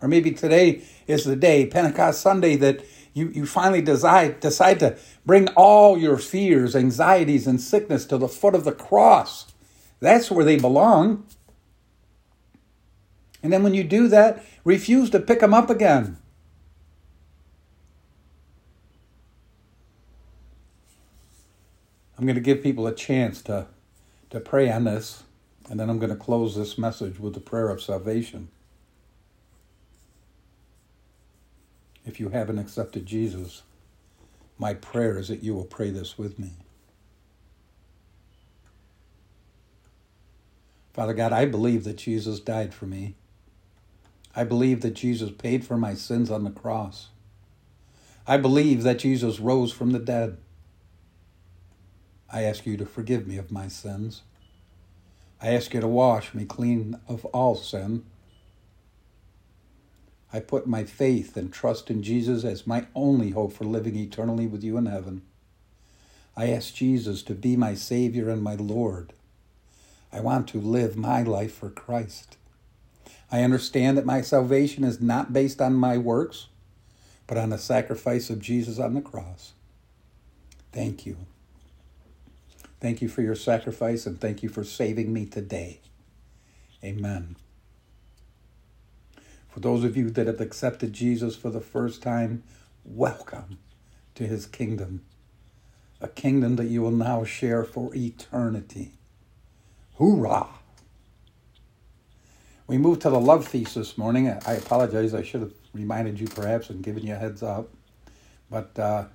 Or 0.03 0.09
maybe 0.09 0.31
today 0.31 0.81
is 1.07 1.23
the 1.23 1.37
day, 1.37 1.65
Pentecost 1.65 2.21
Sunday, 2.21 2.57
that 2.57 2.83
you, 3.13 3.29
you 3.29 3.45
finally 3.45 3.81
decide, 3.81 4.41
decide 4.41 4.81
to 4.81 4.97
bring 5.25 5.47
all 5.55 5.97
your 5.97 6.17
fears, 6.17 6.75
anxieties, 6.75 7.47
and 7.47 7.61
sickness 7.61 8.05
to 8.07 8.17
the 8.17 8.27
foot 8.27 8.53
of 8.53 8.65
the 8.65 8.73
cross. 8.73 9.53
That's 10.01 10.29
where 10.29 10.43
they 10.43 10.57
belong. 10.57 11.25
And 13.41 13.53
then 13.53 13.63
when 13.63 13.73
you 13.73 13.85
do 13.85 14.09
that, 14.09 14.43
refuse 14.65 15.09
to 15.11 15.21
pick 15.21 15.39
them 15.39 15.53
up 15.53 15.69
again. 15.69 16.17
I'm 22.17 22.25
going 22.25 22.35
to 22.35 22.41
give 22.41 22.61
people 22.61 22.87
a 22.87 22.93
chance 22.93 23.41
to, 23.43 23.67
to 24.31 24.41
pray 24.41 24.69
on 24.69 24.83
this, 24.83 25.23
and 25.69 25.79
then 25.79 25.89
I'm 25.89 25.99
going 25.99 26.09
to 26.11 26.17
close 26.17 26.57
this 26.57 26.77
message 26.77 27.19
with 27.19 27.35
the 27.35 27.39
prayer 27.39 27.69
of 27.69 27.81
salvation. 27.81 28.49
If 32.05 32.19
you 32.19 32.29
haven't 32.29 32.59
accepted 32.59 33.05
Jesus, 33.05 33.63
my 34.57 34.73
prayer 34.73 35.17
is 35.17 35.29
that 35.29 35.43
you 35.43 35.53
will 35.53 35.65
pray 35.65 35.89
this 35.89 36.17
with 36.17 36.37
me. 36.37 36.51
Father 40.93 41.13
God, 41.13 41.33
I 41.33 41.45
believe 41.45 41.83
that 41.85 41.97
Jesus 41.97 42.39
died 42.39 42.73
for 42.73 42.85
me. 42.85 43.15
I 44.35 44.43
believe 44.43 44.81
that 44.81 44.93
Jesus 44.93 45.31
paid 45.31 45.65
for 45.65 45.77
my 45.77 45.95
sins 45.95 46.29
on 46.29 46.43
the 46.43 46.51
cross. 46.51 47.09
I 48.27 48.37
believe 48.37 48.83
that 48.83 48.99
Jesus 48.99 49.39
rose 49.39 49.71
from 49.71 49.91
the 49.91 49.99
dead. 49.99 50.37
I 52.31 52.43
ask 52.43 52.65
you 52.65 52.77
to 52.77 52.85
forgive 52.85 53.27
me 53.27 53.37
of 53.37 53.51
my 53.51 53.67
sins. 53.67 54.21
I 55.41 55.49
ask 55.49 55.73
you 55.73 55.81
to 55.81 55.87
wash 55.87 56.33
me 56.33 56.45
clean 56.45 56.99
of 57.07 57.25
all 57.25 57.55
sin. 57.55 58.05
I 60.33 60.39
put 60.39 60.65
my 60.65 60.83
faith 60.83 61.37
and 61.37 61.53
trust 61.53 61.91
in 61.91 62.01
Jesus 62.01 62.43
as 62.43 62.65
my 62.65 62.87
only 62.95 63.29
hope 63.29 63.53
for 63.53 63.65
living 63.65 63.95
eternally 63.95 64.47
with 64.47 64.63
you 64.63 64.77
in 64.77 64.87
heaven. 64.87 65.21
I 66.35 66.49
ask 66.49 66.73
Jesus 66.73 67.21
to 67.23 67.35
be 67.35 67.55
my 67.55 67.75
Savior 67.75 68.29
and 68.31 68.41
my 68.41 68.55
Lord. 68.55 69.13
I 70.11 70.19
want 70.21 70.47
to 70.49 70.59
live 70.59 70.97
my 70.97 71.21
life 71.21 71.53
for 71.53 71.69
Christ. 71.69 72.37
I 73.31 73.43
understand 73.43 73.97
that 73.97 74.05
my 74.05 74.21
salvation 74.21 74.83
is 74.83 74.99
not 74.99 75.33
based 75.33 75.61
on 75.61 75.75
my 75.75 75.99
works, 75.99 76.47
but 77.27 77.37
on 77.37 77.49
the 77.49 77.57
sacrifice 77.59 78.31
of 78.31 78.39
Jesus 78.39 78.79
on 78.79 78.95
the 78.95 79.01
cross. 79.01 79.53
Thank 80.71 81.05
you. 81.05 81.17
Thank 82.79 83.01
you 83.01 83.07
for 83.07 83.21
your 83.21 83.35
sacrifice 83.35 84.07
and 84.07 84.19
thank 84.19 84.41
you 84.41 84.49
for 84.49 84.63
saving 84.63 85.13
me 85.13 85.25
today. 85.25 85.79
Amen. 86.83 87.35
For 89.53 89.59
those 89.59 89.83
of 89.83 89.95
you 89.95 90.09
that 90.09 90.25
have 90.25 90.41
accepted 90.41 90.93
Jesus 90.93 91.35
for 91.35 91.51
the 91.51 91.61
first 91.61 92.01
time, 92.01 92.41
welcome 92.83 93.59
to 94.15 94.25
his 94.25 94.47
kingdom, 94.47 95.05
a 96.01 96.07
kingdom 96.07 96.55
that 96.55 96.69
you 96.69 96.81
will 96.81 96.89
now 96.89 97.23
share 97.23 97.63
for 97.63 97.93
eternity. 97.93 98.93
Hoorah! 99.99 100.47
We 102.65 102.79
move 102.79 102.97
to 103.01 103.11
the 103.11 103.19
love 103.19 103.47
feast 103.47 103.75
this 103.75 103.95
morning. 103.95 104.27
I 104.27 104.53
apologize, 104.53 105.13
I 105.13 105.21
should 105.21 105.41
have 105.41 105.53
reminded 105.71 106.19
you 106.19 106.25
perhaps 106.25 106.71
and 106.71 106.83
given 106.83 107.05
you 107.05 107.13
a 107.13 107.17
heads 107.17 107.43
up. 107.43 107.69
But 108.49 108.79
uh, 108.79 109.05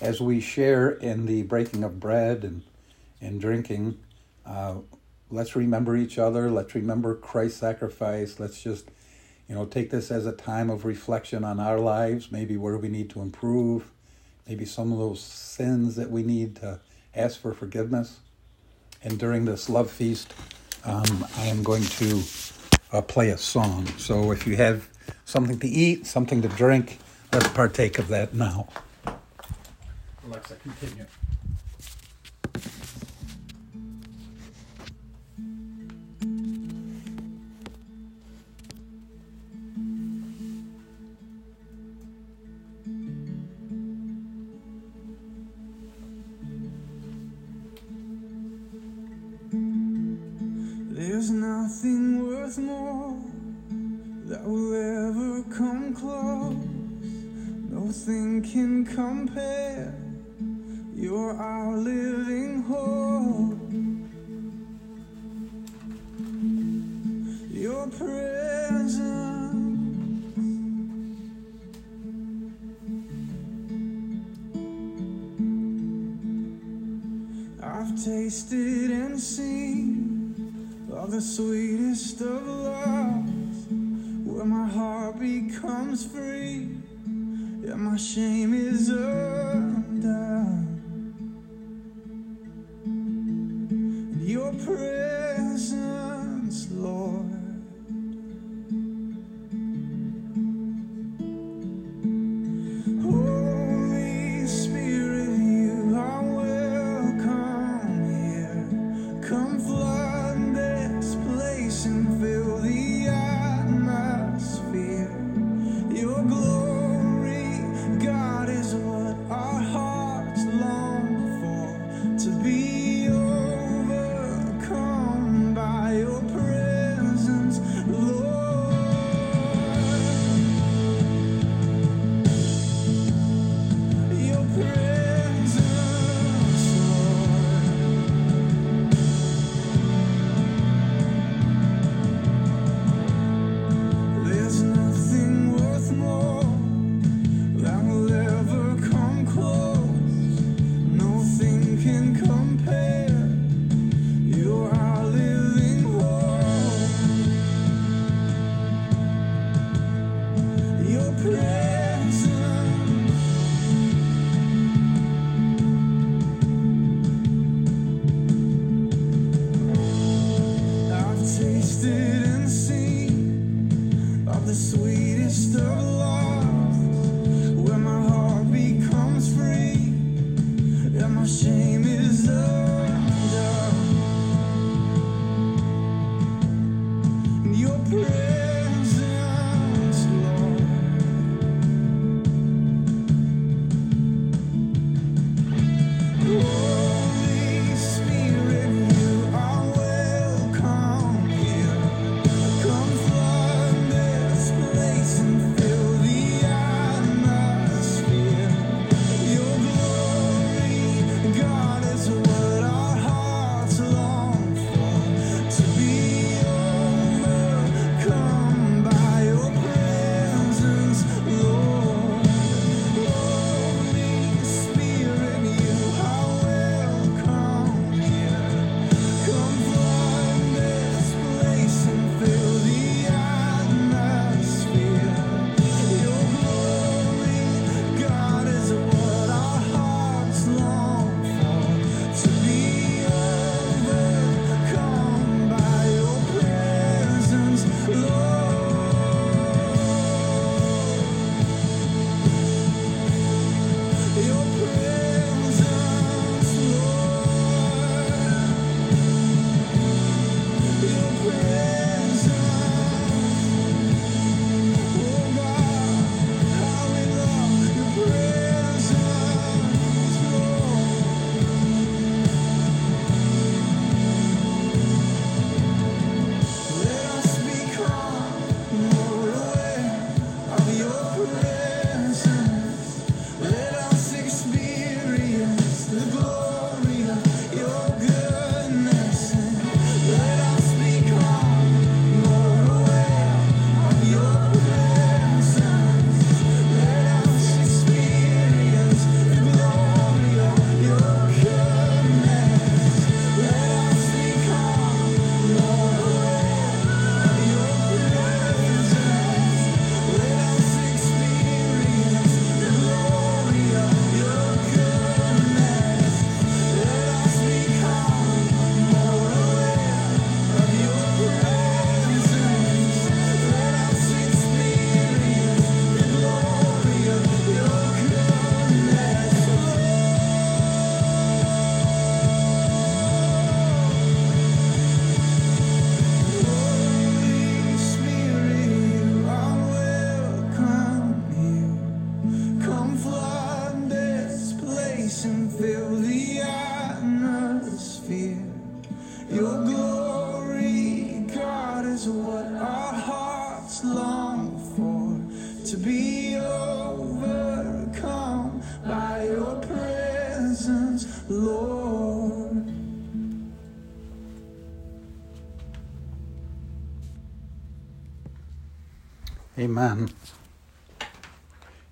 as 0.00 0.20
we 0.20 0.40
share 0.40 0.90
in 0.90 1.26
the 1.26 1.42
breaking 1.42 1.82
of 1.82 1.98
bread 1.98 2.44
and, 2.44 2.62
and 3.20 3.40
drinking, 3.40 3.98
uh, 4.46 4.76
let's 5.28 5.56
remember 5.56 5.96
each 5.96 6.18
other. 6.18 6.52
Let's 6.52 6.76
remember 6.76 7.16
Christ's 7.16 7.58
sacrifice. 7.58 8.38
Let's 8.38 8.62
just, 8.62 8.88
you 9.48 9.54
know, 9.54 9.64
take 9.64 9.90
this 9.90 10.10
as 10.10 10.26
a 10.26 10.32
time 10.32 10.70
of 10.70 10.84
reflection 10.84 11.44
on 11.44 11.60
our 11.60 11.78
lives, 11.78 12.32
maybe 12.32 12.56
where 12.56 12.78
we 12.78 12.88
need 12.88 13.10
to 13.10 13.20
improve, 13.20 13.90
maybe 14.48 14.64
some 14.64 14.92
of 14.92 14.98
those 14.98 15.20
sins 15.20 15.96
that 15.96 16.10
we 16.10 16.22
need 16.22 16.56
to 16.56 16.80
ask 17.14 17.40
for 17.40 17.52
forgiveness. 17.52 18.20
And 19.02 19.18
during 19.18 19.44
this 19.44 19.68
love 19.68 19.90
feast, 19.90 20.32
um, 20.84 21.26
I 21.36 21.46
am 21.46 21.62
going 21.62 21.82
to 21.82 22.22
uh, 22.92 23.02
play 23.02 23.30
a 23.30 23.38
song. 23.38 23.86
So 23.98 24.30
if 24.32 24.46
you 24.46 24.56
have 24.56 24.88
something 25.24 25.58
to 25.58 25.68
eat, 25.68 26.06
something 26.06 26.42
to 26.42 26.48
drink, 26.48 26.98
let's 27.32 27.48
partake 27.48 27.98
of 27.98 28.08
that 28.08 28.34
now. 28.34 28.68
Alexa, 30.24 30.56
continue. 30.56 31.06
And 87.72 87.80
my 87.80 87.96
shame 87.96 88.52
is 88.52 88.90
undone. 88.90 90.41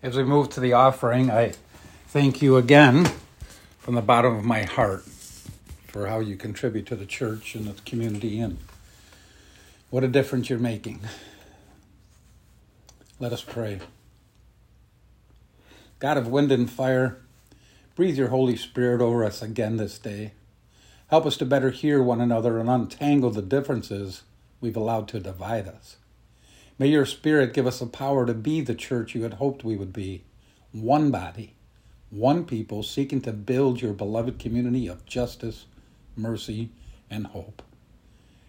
As 0.02 0.16
we 0.16 0.24
move 0.24 0.48
to 0.50 0.60
the 0.60 0.72
offering, 0.72 1.30
I 1.30 1.52
thank 2.08 2.40
you 2.40 2.56
again 2.56 3.06
from 3.78 3.96
the 3.96 4.00
bottom 4.00 4.34
of 4.34 4.46
my 4.46 4.62
heart 4.62 5.02
for 5.88 6.06
how 6.06 6.20
you 6.20 6.36
contribute 6.36 6.86
to 6.86 6.96
the 6.96 7.04
church 7.04 7.54
and 7.54 7.66
the 7.66 7.78
community 7.82 8.40
and 8.40 8.56
what 9.90 10.02
a 10.02 10.08
difference 10.08 10.48
you're 10.48 10.58
making. 10.58 11.00
Let 13.18 13.34
us 13.34 13.42
pray. 13.42 13.80
God 15.98 16.16
of 16.16 16.28
wind 16.28 16.50
and 16.50 16.70
fire, 16.70 17.20
breathe 17.94 18.16
your 18.16 18.28
Holy 18.28 18.56
Spirit 18.56 19.02
over 19.02 19.22
us 19.22 19.42
again 19.42 19.76
this 19.76 19.98
day. 19.98 20.32
Help 21.08 21.26
us 21.26 21.36
to 21.36 21.44
better 21.44 21.68
hear 21.68 22.02
one 22.02 22.22
another 22.22 22.58
and 22.58 22.70
untangle 22.70 23.32
the 23.32 23.42
differences 23.42 24.22
we've 24.62 24.78
allowed 24.78 25.08
to 25.08 25.20
divide 25.20 25.68
us. 25.68 25.96
May 26.80 26.88
your 26.88 27.04
Spirit 27.04 27.52
give 27.52 27.66
us 27.66 27.80
the 27.80 27.86
power 27.86 28.24
to 28.24 28.32
be 28.32 28.62
the 28.62 28.74
church 28.74 29.14
you 29.14 29.22
had 29.22 29.34
hoped 29.34 29.62
we 29.62 29.76
would 29.76 29.92
be 29.92 30.24
one 30.72 31.10
body, 31.10 31.52
one 32.08 32.46
people 32.46 32.82
seeking 32.82 33.20
to 33.20 33.34
build 33.34 33.82
your 33.82 33.92
beloved 33.92 34.38
community 34.38 34.86
of 34.86 35.04
justice, 35.04 35.66
mercy, 36.16 36.70
and 37.10 37.26
hope. 37.26 37.62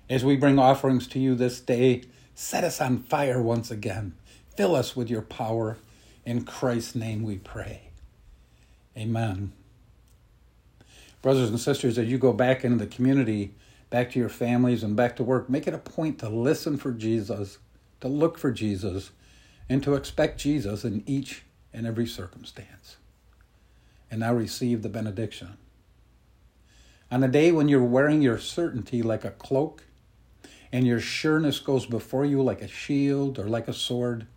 As 0.10 0.24
we 0.24 0.38
bring 0.38 0.58
offerings 0.58 1.08
to 1.10 1.20
you 1.20 1.36
this 1.36 1.60
day, 1.60 2.04
set 2.34 2.63
us 2.63 2.80
on 2.80 3.00
fire 3.00 3.41
once 3.41 3.70
again. 3.70 4.15
Fill 4.56 4.78
us 4.78 4.96
with 4.96 5.10
your 5.10 5.24
power. 5.24 5.78
In 6.26 6.46
Christ's 6.46 6.96
name 6.96 7.24
we 7.24 7.38
pray. 7.38 7.89
Amen. 8.96 9.52
Brothers 11.22 11.50
and 11.50 11.60
sisters, 11.60 11.98
as 11.98 12.08
you 12.08 12.17
go 12.17 12.32
back 12.32 12.63
into 12.63 12.78
the 12.78 12.88
community, 12.88 13.56
back 13.89 14.10
to 14.12 14.20
your 14.20 14.30
families, 14.30 14.84
and 14.84 14.96
back 14.96 15.17
to 15.17 15.24
work, 15.26 15.50
make 15.50 15.67
it 15.67 15.74
a 15.74 15.78
point 15.78 16.17
to 16.20 16.30
listen 16.30 16.78
for 16.78 16.94
Jesus 16.94 17.58
to 18.02 18.08
look 18.08 18.38
for 18.38 18.52
Jesus, 18.52 19.12
and 19.70 19.82
to 19.84 19.96
expect 19.96 20.40
Jesus 20.40 20.84
in 20.84 21.04
each 21.06 21.44
and 21.74 21.88
every 21.88 22.06
circumstance. 22.06 22.98
And 24.10 24.20
now 24.20 24.34
receive 24.34 24.82
the 24.82 24.90
benediction. 24.90 25.58
On 27.10 27.22
the 27.22 27.28
day 27.28 27.52
when 27.52 27.70
you're 27.70 27.84
wearing 27.84 28.22
your 28.22 28.38
certainty 28.38 29.02
like 29.02 29.24
a 29.24 29.32
cloak, 29.32 29.84
and 30.72 30.88
your 30.88 31.00
sureness 31.00 31.60
goes 31.60 31.86
before 31.86 32.26
you 32.26 32.42
like 32.42 32.62
a 32.62 32.68
shield 32.68 33.38
or 33.38 33.46
like 33.46 33.68
a 33.68 33.74
sword, 33.74 34.28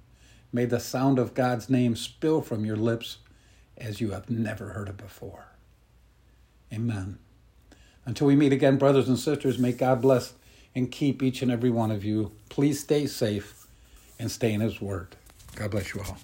may 0.53 0.65
the 0.65 0.81
sound 0.81 1.19
of 1.19 1.35
God's 1.35 1.71
name 1.71 1.97
spill 1.97 2.41
from 2.41 2.65
your 2.65 2.77
lips 2.77 3.19
as 3.77 4.01
you 4.01 4.11
have 4.11 4.31
never 4.31 4.71
heard 4.71 4.89
it 4.89 4.97
before. 4.97 5.47
Amen. 6.73 7.19
Until 8.05 8.27
we 8.27 8.37
meet 8.37 8.53
again, 8.53 8.77
brothers 8.77 9.09
and 9.09 9.19
sisters, 9.19 9.59
may 9.59 9.73
God 9.73 10.03
bless 10.03 10.35
and 10.75 10.91
keep 10.91 11.23
each 11.23 11.43
and 11.43 11.51
every 11.51 11.71
one 11.71 11.91
of 11.91 12.05
you. 12.05 12.33
Please 12.49 12.81
stay 12.81 13.07
safe 13.07 13.67
and 14.19 14.31
stay 14.31 14.53
in 14.53 14.61
His 14.61 14.81
Word. 14.81 15.17
God 15.57 15.71
bless 15.73 15.95
you 15.95 16.01
all. 16.03 16.19